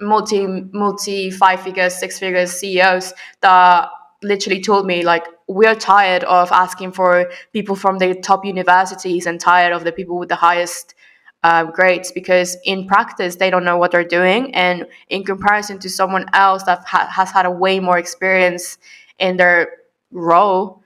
multi 0.00 0.46
multi 0.46 1.30
five 1.30 1.60
figures, 1.60 1.94
six 1.94 2.18
figures 2.18 2.52
CEOs 2.52 3.12
that 3.40 3.88
literally 4.22 4.60
told 4.60 4.86
me 4.86 5.02
like 5.04 5.24
we're 5.46 5.74
tired 5.74 6.24
of 6.24 6.50
asking 6.52 6.92
for 6.92 7.30
people 7.52 7.76
from 7.76 7.98
the 7.98 8.14
top 8.14 8.44
universities 8.44 9.26
and 9.26 9.40
tired 9.40 9.72
of 9.72 9.84
the 9.84 9.92
people 9.92 10.18
with 10.18 10.28
the 10.28 10.36
highest 10.36 10.94
uh, 11.42 11.64
grades 11.64 12.10
because 12.10 12.56
in 12.64 12.86
practice 12.86 13.36
they 13.36 13.50
don't 13.50 13.64
know 13.64 13.76
what 13.76 13.90
they're 13.90 14.04
doing. 14.04 14.54
And 14.54 14.86
in 15.10 15.24
comparison 15.24 15.78
to 15.80 15.90
someone 15.90 16.26
else 16.32 16.62
that 16.64 16.84
ha- 16.86 17.08
has 17.10 17.30
had 17.30 17.44
a 17.44 17.50
way 17.50 17.80
more 17.80 17.98
experience 17.98 18.78
in 19.18 19.36
their 19.36 19.68
role 20.10 20.82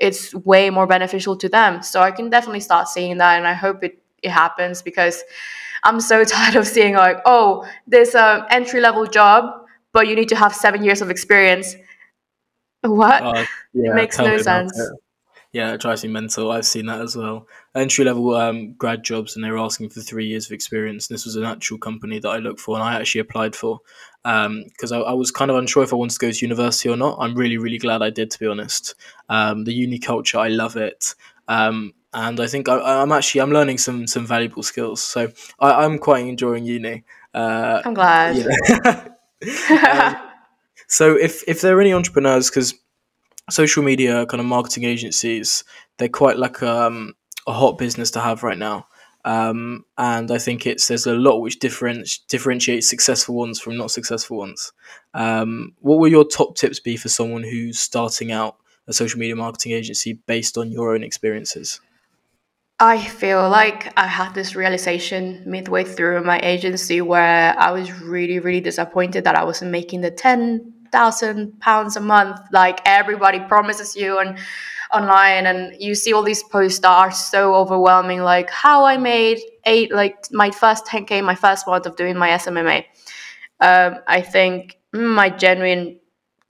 it's 0.00 0.34
way 0.34 0.70
more 0.70 0.86
beneficial 0.86 1.36
to 1.36 1.48
them. 1.48 1.82
So 1.82 2.00
i 2.00 2.10
can 2.10 2.30
definitely 2.30 2.60
start 2.60 2.88
seeing 2.88 3.18
that 3.18 3.36
and 3.36 3.46
i 3.46 3.52
hope 3.52 3.84
it, 3.84 4.02
it 4.22 4.30
happens 4.30 4.82
because 4.82 5.22
i'm 5.84 6.00
so 6.00 6.24
tired 6.34 6.56
of 6.56 6.66
seeing 6.66 6.94
like 6.94 7.18
oh 7.26 7.66
there's 7.86 8.14
an 8.14 8.44
entry 8.50 8.80
level 8.80 9.06
job 9.06 9.44
but 9.92 10.08
you 10.08 10.14
need 10.14 10.28
to 10.28 10.36
have 10.36 10.54
seven 10.54 10.84
years 10.84 11.02
of 11.02 11.10
experience 11.10 11.76
what 12.82 13.22
Oh, 13.22 13.44
it 13.74 13.94
makes 13.94 14.18
no 14.18 14.38
sense. 14.38 14.78
Yeah, 15.52 15.72
it 15.72 15.80
drives 15.80 16.04
me 16.04 16.10
mental. 16.10 16.52
I've 16.52 16.66
seen 16.66 16.86
that 16.86 17.00
as 17.00 17.16
well. 17.16 17.48
Entry 17.74 18.04
level 18.04 18.36
um, 18.36 18.74
grad 18.74 19.02
jobs, 19.02 19.34
and 19.34 19.44
they 19.44 19.50
were 19.50 19.58
asking 19.58 19.90
for 19.90 20.00
three 20.00 20.26
years 20.26 20.46
of 20.46 20.52
experience. 20.52 21.08
This 21.08 21.24
was 21.24 21.34
an 21.34 21.42
actual 21.42 21.76
company 21.76 22.20
that 22.20 22.28
I 22.28 22.38
looked 22.38 22.60
for, 22.60 22.76
and 22.76 22.84
I 22.84 22.94
actually 22.94 23.22
applied 23.22 23.56
for 23.56 23.80
because 24.22 24.92
I, 24.92 24.98
I 25.00 25.12
was 25.12 25.32
kind 25.32 25.50
of 25.50 25.56
unsure 25.56 25.82
if 25.82 25.92
I 25.92 25.96
wanted 25.96 26.14
to 26.14 26.26
go 26.26 26.30
to 26.30 26.44
university 26.46 26.88
or 26.88 26.96
not. 26.96 27.18
I'm 27.20 27.34
really, 27.34 27.58
really 27.58 27.78
glad 27.78 28.00
I 28.00 28.10
did, 28.10 28.30
to 28.30 28.38
be 28.38 28.46
honest. 28.46 28.94
Um, 29.28 29.64
the 29.64 29.72
uni 29.72 29.98
culture, 29.98 30.38
I 30.38 30.48
love 30.48 30.76
it, 30.76 31.16
um, 31.48 31.94
and 32.12 32.38
I 32.38 32.46
think 32.46 32.68
I, 32.68 33.02
I'm 33.02 33.10
actually 33.10 33.40
I'm 33.40 33.50
learning 33.50 33.78
some 33.78 34.06
some 34.06 34.26
valuable 34.26 34.62
skills. 34.62 35.02
So 35.02 35.32
I, 35.58 35.84
I'm 35.84 35.98
quite 35.98 36.26
enjoying 36.26 36.64
uni. 36.64 37.02
Uh, 37.32 37.80
i'm 37.84 37.94
glad 37.94 38.36
know. 38.36 39.06
um, 39.90 40.29
so 40.90 41.16
if 41.16 41.44
if 41.46 41.60
there 41.60 41.78
are 41.78 41.80
any 41.80 41.92
entrepreneurs, 41.92 42.50
because 42.50 42.74
social 43.48 43.82
media 43.82 44.26
kind 44.26 44.40
of 44.40 44.46
marketing 44.46 44.84
agencies 44.84 45.64
they're 45.98 46.08
quite 46.08 46.36
like 46.36 46.62
um, 46.62 47.14
a 47.46 47.52
hot 47.52 47.78
business 47.78 48.10
to 48.10 48.20
have 48.20 48.42
right 48.42 48.58
now. 48.58 48.86
Um, 49.22 49.84
and 49.98 50.30
i 50.30 50.38
think 50.38 50.66
it's 50.66 50.88
there's 50.88 51.06
a 51.06 51.12
lot 51.12 51.40
which 51.40 51.58
different, 51.58 52.20
differentiates 52.28 52.88
successful 52.88 53.34
ones 53.34 53.60
from 53.60 53.76
not 53.76 53.90
successful 53.90 54.38
ones. 54.38 54.72
Um, 55.14 55.74
what 55.80 55.98
will 55.98 56.08
your 56.08 56.24
top 56.24 56.56
tips 56.56 56.80
be 56.80 56.96
for 56.96 57.08
someone 57.08 57.44
who's 57.44 57.78
starting 57.78 58.32
out 58.32 58.56
a 58.88 58.92
social 58.92 59.20
media 59.20 59.36
marketing 59.36 59.72
agency 59.72 60.14
based 60.26 60.58
on 60.58 60.72
your 60.72 60.94
own 60.94 61.04
experiences? 61.04 61.80
I 62.80 62.98
feel 62.98 63.48
like 63.50 63.92
I 63.98 64.06
had 64.06 64.32
this 64.34 64.56
realization 64.56 65.42
midway 65.44 65.84
through 65.84 66.24
my 66.24 66.40
agency 66.42 67.02
where 67.02 67.54
I 67.58 67.72
was 67.72 67.92
really, 68.00 68.38
really 68.38 68.62
disappointed 68.62 69.24
that 69.24 69.36
I 69.36 69.44
wasn't 69.44 69.70
making 69.70 70.00
the 70.00 70.10
ten 70.10 70.79
thousand 70.90 71.60
pounds 71.60 71.96
a 71.96 72.00
month 72.00 72.40
like 72.52 72.80
everybody 72.84 73.40
promises 73.40 73.94
you 73.96 74.18
and 74.18 74.38
online, 74.92 75.46
and 75.46 75.76
you 75.78 75.94
see 75.94 76.12
all 76.12 76.22
these 76.22 76.42
posts 76.42 76.80
that 76.80 76.90
are 76.90 77.12
so 77.12 77.54
overwhelming, 77.54 78.22
like 78.22 78.50
how 78.50 78.84
I 78.84 78.96
made 78.96 79.38
eight, 79.64 79.92
like 79.92 80.16
my 80.32 80.50
first 80.50 80.86
ten 80.86 81.04
k, 81.04 81.22
my 81.22 81.36
first 81.36 81.66
month 81.66 81.86
of 81.86 81.94
doing 81.96 82.16
my 82.16 82.30
SMMA. 82.30 82.84
Um, 83.60 83.98
I 84.08 84.20
think 84.20 84.78
my 84.92 85.30
genuine 85.30 85.99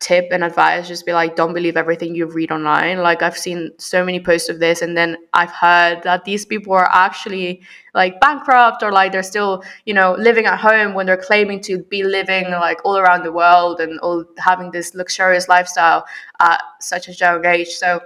tip 0.00 0.28
and 0.32 0.42
advice 0.42 0.88
just 0.88 1.04
be 1.04 1.12
like 1.12 1.36
don't 1.36 1.52
believe 1.52 1.76
everything 1.76 2.14
you 2.14 2.26
read 2.26 2.50
online. 2.50 2.98
Like 2.98 3.22
i've 3.22 3.36
seen 3.36 3.70
so 3.78 4.02
many 4.02 4.18
posts 4.18 4.48
of 4.48 4.58
this 4.58 4.80
and 4.80 4.96
then 4.96 5.18
i've 5.34 5.50
heard 5.50 6.02
that 6.04 6.24
these 6.24 6.46
people 6.46 6.72
are 6.72 6.88
actually 6.90 7.60
like 7.94 8.18
bankrupt 8.18 8.82
or 8.82 8.92
like 8.92 9.12
they're 9.12 9.22
still 9.22 9.62
you 9.84 9.92
know 9.92 10.16
living 10.18 10.46
at 10.46 10.58
home 10.58 10.94
when 10.94 11.04
they're 11.04 11.18
claiming 11.18 11.60
to 11.60 11.78
be 11.84 12.02
living 12.02 12.50
like 12.50 12.78
all 12.84 12.96
around 12.96 13.24
the 13.24 13.32
world 13.32 13.78
and 13.80 14.00
all 14.00 14.24
having 14.38 14.70
this 14.70 14.94
luxurious 14.94 15.48
lifestyle 15.48 16.04
at 16.40 16.60
such 16.80 17.08
a 17.08 17.12
young 17.12 17.44
age. 17.44 17.68
So 17.68 18.00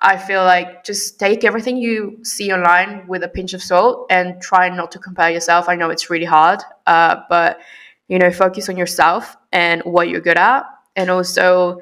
i 0.00 0.16
feel 0.16 0.42
like 0.44 0.82
just 0.82 1.20
take 1.20 1.44
everything 1.44 1.76
you 1.76 2.18
see 2.24 2.52
online 2.52 3.06
with 3.06 3.22
a 3.22 3.28
pinch 3.28 3.54
of 3.54 3.62
salt 3.62 4.06
and 4.10 4.40
try 4.42 4.68
not 4.68 4.90
to 4.90 4.98
compare 4.98 5.30
yourself. 5.30 5.68
I 5.68 5.76
know 5.76 5.90
it's 5.90 6.10
really 6.10 6.24
hard 6.24 6.60
uh, 6.88 7.16
but 7.28 7.60
you 8.08 8.18
know 8.18 8.32
focus 8.32 8.68
on 8.68 8.76
yourself 8.76 9.36
and 9.52 9.80
what 9.82 10.08
you're 10.08 10.20
good 10.20 10.38
at 10.38 10.64
and 11.00 11.10
also 11.10 11.80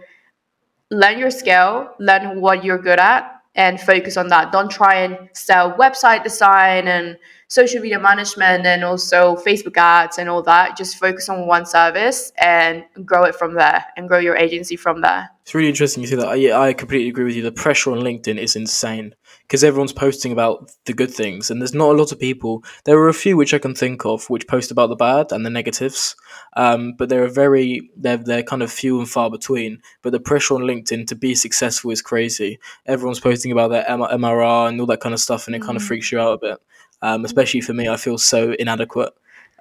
learn 0.91 1.19
your 1.19 1.31
skill, 1.31 1.91
learn 1.99 2.41
what 2.41 2.65
you're 2.65 2.79
good 2.79 2.99
at, 2.99 3.35
and 3.55 3.81
focus 3.81 4.17
on 4.17 4.29
that. 4.29 4.53
Don't 4.53 4.71
try 4.71 4.95
and 5.01 5.29
sell 5.33 5.73
website 5.73 6.23
design 6.23 6.87
and 6.87 7.19
social 7.49 7.83
media 7.83 7.99
management 7.99 8.65
and 8.65 8.85
also 8.85 9.35
Facebook 9.37 9.77
ads 9.77 10.19
and 10.19 10.29
all 10.29 10.43
that. 10.43 10.77
Just 10.77 10.97
focus 10.97 11.29
on 11.29 11.47
one 11.47 11.67
service 11.67 12.33
and 12.39 12.85
grow 13.05 13.25
it 13.25 13.35
from 13.35 13.55
there 13.55 13.85
and 13.97 14.09
grow 14.09 14.19
your 14.19 14.37
agency 14.37 14.77
from 14.77 15.01
there. 15.01 15.29
It's 15.43 15.55
really 15.55 15.69
interesting 15.69 16.03
you 16.03 16.09
say 16.09 16.17
that. 16.17 16.29
I, 16.29 16.69
I 16.69 16.73
completely 16.73 17.09
agree 17.09 17.25
with 17.25 17.35
you. 17.35 17.43
The 17.43 17.51
pressure 17.51 17.91
on 17.91 17.99
LinkedIn 17.99 18.39
is 18.39 18.55
insane 18.55 19.15
because 19.49 19.65
everyone's 19.65 19.95
posting 19.95 20.31
about 20.31 20.71
the 20.85 20.93
good 20.93 21.11
things, 21.11 21.51
and 21.51 21.61
there's 21.61 21.73
not 21.73 21.95
a 21.95 21.99
lot 21.99 22.13
of 22.13 22.21
people. 22.21 22.63
There 22.85 22.99
are 22.99 23.09
a 23.09 23.15
few 23.15 23.35
which 23.35 23.55
I 23.55 23.59
can 23.59 23.75
think 23.75 24.05
of 24.05 24.29
which 24.29 24.47
post 24.47 24.71
about 24.71 24.91
the 24.91 24.97
bad 24.97 25.33
and 25.33 25.45
the 25.45 25.51
negatives, 25.51 26.15
um, 26.55 26.93
but 26.99 27.09
there 27.09 27.25
are 27.25 27.29
very 27.29 27.91
they're 27.97 28.19
they're 28.19 28.43
kind 28.43 28.63
of 28.63 28.71
few 28.71 28.99
and 28.99 29.09
far 29.09 29.31
between. 29.31 29.81
But 30.03 30.13
the 30.13 30.21
pressure 30.21 30.55
on 30.55 30.63
LinkedIn 30.63 31.07
to 31.07 31.15
be 31.15 31.35
successful 31.35 31.91
is 31.91 32.03
crazy. 32.03 32.59
Everyone's 32.85 33.21
posting 33.21 33.51
about 33.51 33.69
their 33.69 33.85
MRR 33.85 34.69
and 34.69 34.79
all 34.81 34.87
that 34.87 35.01
kind 35.01 35.15
of 35.15 35.21
stuff, 35.21 35.47
and 35.47 35.57
it 35.57 35.63
mm. 35.63 35.67
kind 35.67 35.77
of 35.77 35.83
freaks 35.83 36.13
you 36.13 36.21
out 36.21 36.35
a 36.35 36.39
bit. 36.39 36.59
Um, 37.01 37.25
especially 37.25 37.63
for 37.63 37.73
me, 37.73 37.89
I 37.89 37.97
feel 37.97 38.19
so 38.19 38.53
inadequate. 38.53 39.15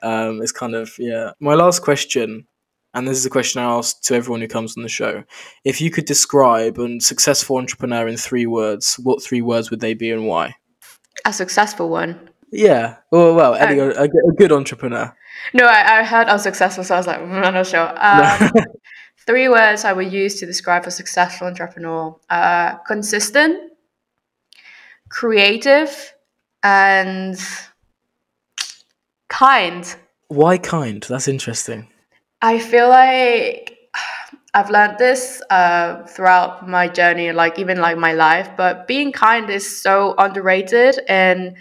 Um, 0.03 0.41
it's 0.41 0.51
kind 0.51 0.75
of 0.75 0.93
yeah. 0.99 1.31
My 1.39 1.53
last 1.53 1.79
question 1.81 2.45
and 2.97 3.07
this 3.07 3.17
is 3.17 3.25
a 3.27 3.29
question 3.29 3.61
I 3.61 3.65
ask 3.65 4.01
to 4.03 4.15
everyone 4.15 4.41
who 4.41 4.47
comes 4.47 4.75
on 4.75 4.81
the 4.81 4.89
show. 4.89 5.23
If 5.63 5.79
you 5.79 5.91
could 5.91 6.05
describe 6.05 6.79
a 6.79 6.99
successful 6.99 7.57
entrepreneur 7.57 8.07
in 8.07 8.17
three 8.17 8.47
words, 8.47 8.95
what 8.95 9.21
three 9.21 9.41
words 9.41 9.69
would 9.69 9.81
they 9.81 9.93
be 9.93 10.11
and 10.11 10.25
why? 10.25 10.55
A 11.23 11.31
successful 11.31 11.89
one. 11.89 12.29
Yeah. 12.51 12.97
Well, 13.11 13.35
well, 13.35 13.53
Ellie, 13.53 13.79
oh. 13.79 13.91
a, 13.91 14.05
a, 14.05 14.35
good 14.35 14.51
entrepreneur. 14.51 15.15
No, 15.53 15.65
I, 15.65 15.99
I 15.99 16.03
heard 16.03 16.27
unsuccessful, 16.27 16.83
so 16.83 16.95
I 16.95 16.97
was 16.97 17.05
like, 17.05 17.19
mm, 17.19 17.45
I'm 17.45 17.53
not 17.53 17.67
sure. 17.67 17.93
Um, 18.03 18.51
three 19.27 19.47
words 19.47 19.85
I 19.85 19.93
would 19.93 20.11
use 20.11 20.39
to 20.39 20.47
describe 20.47 20.87
a 20.87 20.91
successful 20.91 21.47
entrepreneur: 21.47 22.17
uh, 22.31 22.77
consistent, 22.87 23.73
creative, 25.09 26.15
and 26.63 27.37
kind. 29.27 29.95
Why 30.29 30.57
kind? 30.57 31.03
That's 31.03 31.27
interesting. 31.27 31.89
I 32.41 32.59
feel 32.59 32.89
like 32.89 33.77
I've 34.53 34.69
learned 34.69 34.97
this 34.97 35.41
uh, 35.49 36.03
throughout 36.07 36.67
my 36.67 36.87
journey, 36.87 37.31
like 37.31 37.59
even 37.59 37.79
like 37.79 37.97
my 37.97 38.13
life. 38.13 38.49
But 38.57 38.87
being 38.87 39.11
kind 39.11 39.49
is 39.49 39.81
so 39.81 40.15
underrated, 40.17 40.99
and 41.07 41.55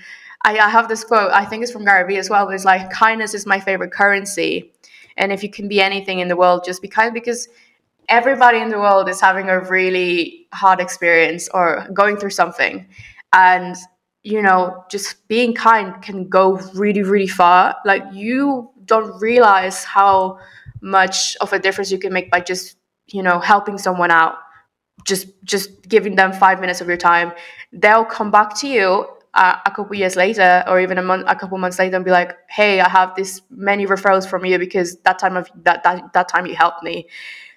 I, 0.44 0.58
I 0.58 0.68
have 0.68 0.88
this 0.88 1.04
quote. 1.04 1.30
I 1.32 1.44
think 1.44 1.62
it's 1.62 1.72
from 1.72 1.84
Gary 1.84 2.06
Vee 2.06 2.18
as 2.18 2.30
well. 2.30 2.46
But 2.46 2.54
it's 2.54 2.64
like 2.64 2.90
kindness 2.90 3.34
is 3.34 3.46
my 3.46 3.60
favorite 3.60 3.92
currency, 3.92 4.72
and 5.16 5.32
if 5.32 5.42
you 5.42 5.50
can 5.50 5.68
be 5.68 5.80
anything 5.80 6.20
in 6.20 6.28
the 6.28 6.36
world, 6.36 6.64
just 6.64 6.80
be 6.82 6.88
kind 6.88 7.12
because 7.12 7.48
everybody 8.08 8.58
in 8.58 8.68
the 8.68 8.78
world 8.78 9.08
is 9.08 9.20
having 9.20 9.48
a 9.48 9.60
really 9.60 10.46
hard 10.54 10.80
experience 10.80 11.48
or 11.52 11.86
going 11.92 12.16
through 12.16 12.30
something, 12.30 12.86
and 13.32 13.76
you 14.22 14.42
know, 14.42 14.84
just 14.90 15.28
being 15.28 15.54
kind 15.54 16.02
can 16.02 16.28
go 16.28 16.56
really, 16.74 17.02
really 17.02 17.28
far. 17.28 17.76
Like 17.84 18.02
you 18.12 18.70
don't 18.86 19.20
realize 19.20 19.84
how 19.84 20.38
much 20.80 21.36
of 21.40 21.52
a 21.52 21.58
difference 21.58 21.90
you 21.90 21.98
can 21.98 22.12
make 22.12 22.30
by 22.30 22.40
just 22.40 22.76
you 23.06 23.22
know 23.22 23.38
helping 23.38 23.78
someone 23.78 24.10
out 24.10 24.36
just 25.04 25.28
just 25.44 25.88
giving 25.88 26.16
them 26.16 26.32
five 26.32 26.60
minutes 26.60 26.80
of 26.80 26.88
your 26.88 26.96
time. 26.96 27.32
They'll 27.72 28.04
come 28.04 28.30
back 28.30 28.56
to 28.60 28.68
you 28.68 29.06
uh, 29.34 29.56
a 29.66 29.70
couple 29.70 29.94
years 29.94 30.16
later 30.16 30.64
or 30.66 30.80
even 30.80 30.98
a 30.98 31.02
month 31.02 31.24
a 31.28 31.36
couple 31.36 31.58
months 31.58 31.78
later 31.78 31.96
and 31.96 32.04
be 32.04 32.10
like 32.10 32.36
hey 32.48 32.80
i 32.80 32.88
have 32.88 33.14
this 33.16 33.42
many 33.50 33.86
referrals 33.86 34.26
from 34.26 34.44
you 34.44 34.58
because 34.58 34.96
that 35.00 35.18
time 35.18 35.36
of 35.36 35.48
that 35.54 35.82
that, 35.84 36.12
that 36.14 36.28
time 36.28 36.46
you 36.46 36.56
helped 36.56 36.82
me. 36.82 37.06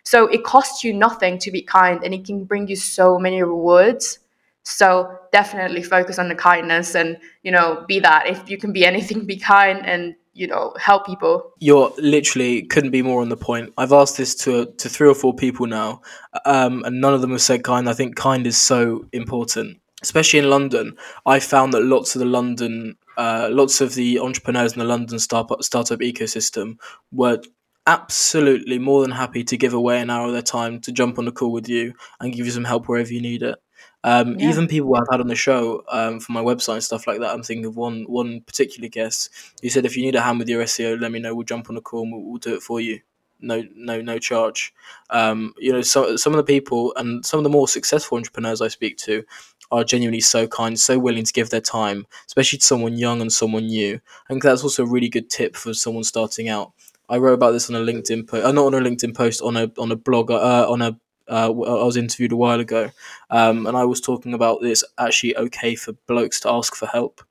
So 0.04 0.28
it 0.28 0.44
costs 0.44 0.84
you 0.84 0.94
nothing 0.94 1.38
to 1.40 1.52
be 1.52 1.62
kind 1.62 2.04
and 2.04 2.14
it 2.14 2.26
can 2.26 2.44
bring 2.44 2.68
you 2.68 2.76
so 2.76 3.20
many 3.20 3.42
rewards. 3.44 4.20
So 4.64 5.20
definitely 5.32 5.84
focus 5.84 6.20
on 6.20 6.30
the 6.30 6.36
kindness 6.36 6.96
and 6.96 7.18
you 7.44 7.52
know 7.52 7.86
be 7.88 8.00
that. 8.02 8.28
If 8.28 8.50
you 8.50 8.58
can 8.58 8.74
be 8.74 8.86
anything 8.86 9.26
be 9.34 9.38
kind 9.38 9.86
and 9.86 10.16
you 10.40 10.48
know 10.48 10.74
help 10.80 11.06
people. 11.06 11.52
You're 11.60 11.92
literally 11.98 12.64
couldn't 12.64 12.92
be 12.92 13.02
more 13.02 13.22
on 13.22 13.30
the 13.30 13.38
point. 13.38 13.74
I've 13.78 13.92
asked 13.92 14.18
this 14.18 14.34
to 14.44 14.66
to 14.78 14.90
three 14.90 15.08
or 15.08 15.16
four 15.16 15.36
people 15.36 15.68
now 15.68 16.02
um, 16.46 16.84
and 16.86 17.02
none 17.02 17.14
of 17.14 17.22
them 17.22 17.32
have 17.32 17.42
said 17.42 17.64
kind. 17.64 17.90
I 17.90 17.94
think 17.94 18.16
kind 18.16 18.48
is 18.48 18.60
so 18.60 19.06
important 19.12 19.78
especially 20.02 20.40
in 20.40 20.50
london. 20.50 20.96
I 21.26 21.40
found 21.40 21.74
that 21.74 21.84
lots 21.84 22.16
of 22.16 22.20
the 22.20 22.26
london 22.26 22.96
uh, 23.18 23.50
lots 23.52 23.82
of 23.82 23.96
the 23.96 24.20
entrepreneurs 24.20 24.74
in 24.74 24.80
the 24.80 24.86
london 24.86 25.20
startup 25.20 25.62
startup 25.62 26.00
ecosystem 26.00 26.78
were 27.12 27.42
absolutely 27.88 28.78
more 28.78 29.02
than 29.02 29.12
happy 29.12 29.44
to 29.44 29.58
give 29.58 29.74
away 29.74 30.00
an 30.00 30.10
hour 30.10 30.28
of 30.28 30.34
their 30.34 30.42
time 30.42 30.80
to 30.80 30.92
jump 30.92 31.18
on 31.18 31.28
a 31.28 31.32
call 31.32 31.52
with 31.52 31.68
you 31.68 31.94
and 32.20 32.34
give 32.34 32.46
you 32.46 32.52
some 32.52 32.64
help 32.64 32.88
wherever 32.88 33.12
you 33.12 33.22
need 33.22 33.42
it 33.42 33.58
um, 34.04 34.40
yeah. 34.40 34.50
Even 34.50 34.68
people 34.68 34.96
I've 34.96 35.08
had 35.12 35.20
on 35.20 35.28
the 35.28 35.36
show 35.36 35.84
um, 35.90 36.20
for 36.20 36.32
my 36.32 36.42
website 36.42 36.76
and 36.76 36.84
stuff 36.84 37.06
like 37.06 37.20
that. 37.20 37.34
I'm 37.34 37.44
thinking 37.44 37.66
of 37.66 37.76
one 37.76 38.04
one 38.04 38.42
particular 38.42 38.88
guest 38.88 39.30
who 39.62 39.70
said, 39.70 39.86
"If 39.86 39.98
you 39.98 40.04
need 40.04 40.16
a 40.16 40.22
hand 40.22 40.40
with 40.40 40.48
your 40.48 40.64
SEO, 40.64 41.00
let 41.00 41.12
me 41.12 41.20
know. 41.20 41.36
We'll 41.36 41.44
jump 41.44 41.70
on 41.70 41.78
a 41.78 41.82
call 41.82 42.04
and 42.04 42.14
we'll, 42.14 42.24
we'll 42.24 42.38
do 42.38 42.56
it 42.56 42.64
for 42.64 42.80
you. 42.80 43.02
No, 43.42 43.64
no, 43.76 44.02
no 44.02 44.18
charge." 44.18 44.74
Um, 45.10 45.54
you 45.58 45.74
know, 45.74 45.82
so, 45.82 46.16
some 46.16 46.34
of 46.34 46.38
the 46.38 46.44
people 46.44 46.94
and 46.96 47.26
some 47.26 47.40
of 47.40 47.44
the 47.44 47.50
more 47.50 47.68
successful 47.68 48.18
entrepreneurs 48.18 48.62
I 48.62 48.70
speak 48.70 48.98
to 49.00 49.24
are 49.72 49.84
genuinely 49.84 50.22
so 50.22 50.48
kind, 50.48 50.80
so 50.80 50.98
willing 50.98 51.26
to 51.26 51.34
give 51.34 51.50
their 51.50 51.62
time, 51.62 52.08
especially 52.26 52.60
to 52.60 52.66
someone 52.66 52.98
young 52.98 53.20
and 53.22 53.32
someone 53.32 53.68
new. 53.68 53.96
I 53.96 54.34
think 54.34 54.44
that's 54.44 54.64
also 54.64 54.84
a 54.84 54.90
really 54.90 55.10
good 55.10 55.30
tip 55.30 55.58
for 55.58 55.74
someone 55.74 56.06
starting 56.06 56.48
out. 56.48 56.72
I 57.10 57.18
wrote 57.18 57.34
about 57.34 57.52
this 57.52 57.70
on 57.70 57.76
a 57.76 57.80
LinkedIn 57.80 58.30
post, 58.30 58.46
uh, 58.46 58.52
not 58.54 58.68
on 58.68 58.76
a 58.76 58.80
LinkedIn 58.90 59.16
post, 59.16 59.42
on 59.42 59.58
a 59.58 59.70
on 59.78 59.92
a 59.92 59.98
blog, 59.98 60.32
uh, 60.32 60.66
on 60.70 60.82
a 60.82 60.98
uh, 61.30 61.50
I 61.50 61.84
was 61.86 61.98
interviewed 61.98 62.32
a 62.32 62.36
while 62.36 62.60
ago, 62.60 62.92
um, 63.30 63.68
and 63.68 63.78
I 63.78 63.86
was 63.86 64.02
talking 64.02 64.34
about 64.34 64.62
this 64.62 64.84
actually 64.98 65.38
okay 65.38 65.76
for 65.76 65.94
blokes 66.08 66.40
to 66.42 66.50
ask 66.50 66.76
for 66.76 66.88
help 66.88 67.22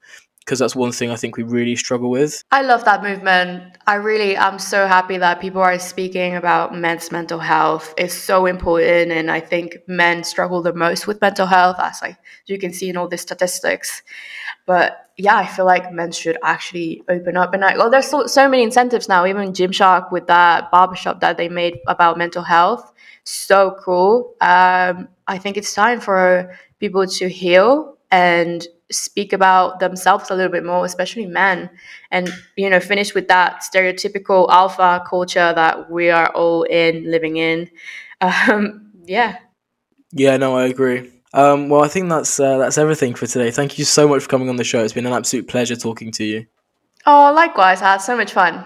because 0.48 0.60
that's 0.60 0.74
one 0.74 0.92
thing 0.92 1.10
I 1.10 1.16
think 1.16 1.36
we 1.36 1.42
really 1.42 1.76
struggle 1.76 2.08
with. 2.08 2.42
I 2.50 2.62
love 2.62 2.82
that 2.86 3.02
movement. 3.02 3.76
I 3.86 3.96
really 3.96 4.34
am 4.34 4.58
so 4.58 4.86
happy 4.86 5.18
that 5.18 5.42
people 5.42 5.60
are 5.60 5.78
speaking 5.78 6.36
about 6.36 6.74
men's 6.74 7.12
mental 7.12 7.38
health. 7.38 7.92
It's 7.98 8.14
so 8.14 8.46
important, 8.46 9.12
and 9.12 9.30
I 9.30 9.40
think 9.40 9.76
men 9.86 10.24
struggle 10.24 10.62
the 10.62 10.72
most 10.72 11.06
with 11.06 11.20
mental 11.20 11.46
health, 11.46 11.76
as 11.78 12.00
like 12.00 12.16
you 12.46 12.58
can 12.58 12.72
see 12.72 12.88
in 12.88 12.96
all 12.96 13.08
the 13.08 13.18
statistics. 13.18 14.02
But 14.64 15.10
yeah, 15.18 15.36
I 15.36 15.46
feel 15.46 15.66
like 15.66 15.92
men 15.92 16.12
should 16.12 16.38
actually 16.42 17.02
open 17.10 17.36
up. 17.36 17.52
And 17.52 17.62
I, 17.62 17.76
well, 17.76 17.90
there's 17.90 18.08
so, 18.08 18.26
so 18.26 18.48
many 18.48 18.62
incentives 18.62 19.08
now, 19.08 19.26
even 19.26 19.52
Gymshark 19.52 20.10
with 20.10 20.28
that 20.28 20.70
barbershop 20.70 21.20
that 21.20 21.36
they 21.36 21.50
made 21.50 21.80
about 21.88 22.16
mental 22.16 22.42
health 22.42 22.92
so 23.30 23.76
cool. 23.80 24.34
Um, 24.40 25.08
I 25.26 25.38
think 25.38 25.56
it's 25.56 25.74
time 25.74 26.00
for 26.00 26.56
people 26.80 27.06
to 27.06 27.28
heal 27.28 27.96
and 28.10 28.66
speak 28.90 29.32
about 29.32 29.80
themselves 29.80 30.30
a 30.30 30.34
little 30.34 30.50
bit 30.50 30.64
more, 30.64 30.84
especially 30.84 31.26
men, 31.26 31.68
and 32.10 32.32
you 32.56 32.70
know, 32.70 32.80
finish 32.80 33.14
with 33.14 33.28
that 33.28 33.62
stereotypical 33.62 34.48
alpha 34.50 35.04
culture 35.08 35.52
that 35.54 35.90
we 35.90 36.10
are 36.10 36.30
all 36.30 36.62
in 36.64 37.10
living 37.10 37.36
in. 37.36 37.70
Um, 38.20 38.92
yeah. 39.04 39.38
Yeah, 40.12 40.36
no, 40.38 40.56
I 40.56 40.66
agree. 40.66 41.10
Um, 41.34 41.68
well, 41.68 41.84
I 41.84 41.88
think 41.88 42.08
that's 42.08 42.40
uh, 42.40 42.56
that's 42.58 42.78
everything 42.78 43.14
for 43.14 43.26
today. 43.26 43.50
Thank 43.50 43.78
you 43.78 43.84
so 43.84 44.08
much 44.08 44.22
for 44.22 44.28
coming 44.28 44.48
on 44.48 44.56
the 44.56 44.64
show. 44.64 44.82
It's 44.82 44.94
been 44.94 45.06
an 45.06 45.12
absolute 45.12 45.46
pleasure 45.46 45.76
talking 45.76 46.10
to 46.12 46.24
you. 46.24 46.46
Oh, 47.04 47.32
likewise. 47.34 47.82
I 47.82 47.92
had 47.92 47.98
so 47.98 48.16
much 48.16 48.32
fun. 48.32 48.64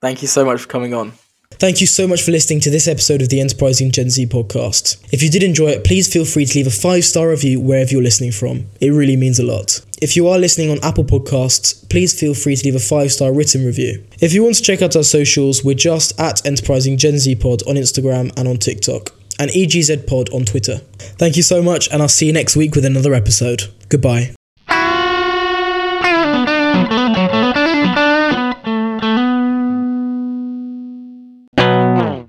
Thank 0.00 0.22
you 0.22 0.28
so 0.28 0.44
much 0.44 0.62
for 0.62 0.68
coming 0.68 0.94
on. 0.94 1.12
Thank 1.58 1.80
you 1.80 1.86
so 1.86 2.06
much 2.06 2.22
for 2.22 2.32
listening 2.32 2.60
to 2.60 2.70
this 2.70 2.88
episode 2.88 3.22
of 3.22 3.28
the 3.28 3.40
Enterprising 3.40 3.90
Gen 3.90 4.10
Z 4.10 4.26
podcast. 4.26 5.02
If 5.12 5.22
you 5.22 5.30
did 5.30 5.42
enjoy 5.42 5.68
it, 5.68 5.84
please 5.84 6.12
feel 6.12 6.24
free 6.24 6.44
to 6.44 6.58
leave 6.58 6.66
a 6.66 6.70
five 6.70 7.04
star 7.04 7.28
review 7.30 7.60
wherever 7.60 7.90
you're 7.90 8.02
listening 8.02 8.32
from. 8.32 8.66
It 8.80 8.90
really 8.90 9.16
means 9.16 9.38
a 9.38 9.44
lot. 9.44 9.80
If 10.00 10.16
you 10.16 10.26
are 10.28 10.38
listening 10.38 10.70
on 10.70 10.82
Apple 10.82 11.04
Podcasts, 11.04 11.88
please 11.88 12.18
feel 12.18 12.34
free 12.34 12.56
to 12.56 12.64
leave 12.64 12.74
a 12.74 12.80
five 12.80 13.12
star 13.12 13.32
written 13.32 13.64
review. 13.64 14.04
If 14.20 14.32
you 14.32 14.42
want 14.42 14.56
to 14.56 14.62
check 14.62 14.82
out 14.82 14.96
our 14.96 15.04
socials, 15.04 15.62
we're 15.62 15.74
just 15.74 16.18
at 16.18 16.44
Enterprising 16.44 16.96
Gen 16.96 17.18
Z 17.18 17.36
Pod 17.36 17.62
on 17.68 17.76
Instagram 17.76 18.36
and 18.36 18.48
on 18.48 18.56
TikTok, 18.56 19.10
and 19.38 19.50
EGZ 19.50 20.06
Pod 20.06 20.30
on 20.30 20.44
Twitter. 20.44 20.78
Thank 20.98 21.36
you 21.36 21.42
so 21.42 21.62
much, 21.62 21.88
and 21.92 22.02
I'll 22.02 22.08
see 22.08 22.26
you 22.26 22.32
next 22.32 22.56
week 22.56 22.74
with 22.74 22.84
another 22.84 23.14
episode. 23.14 23.72
Goodbye. 23.88 24.34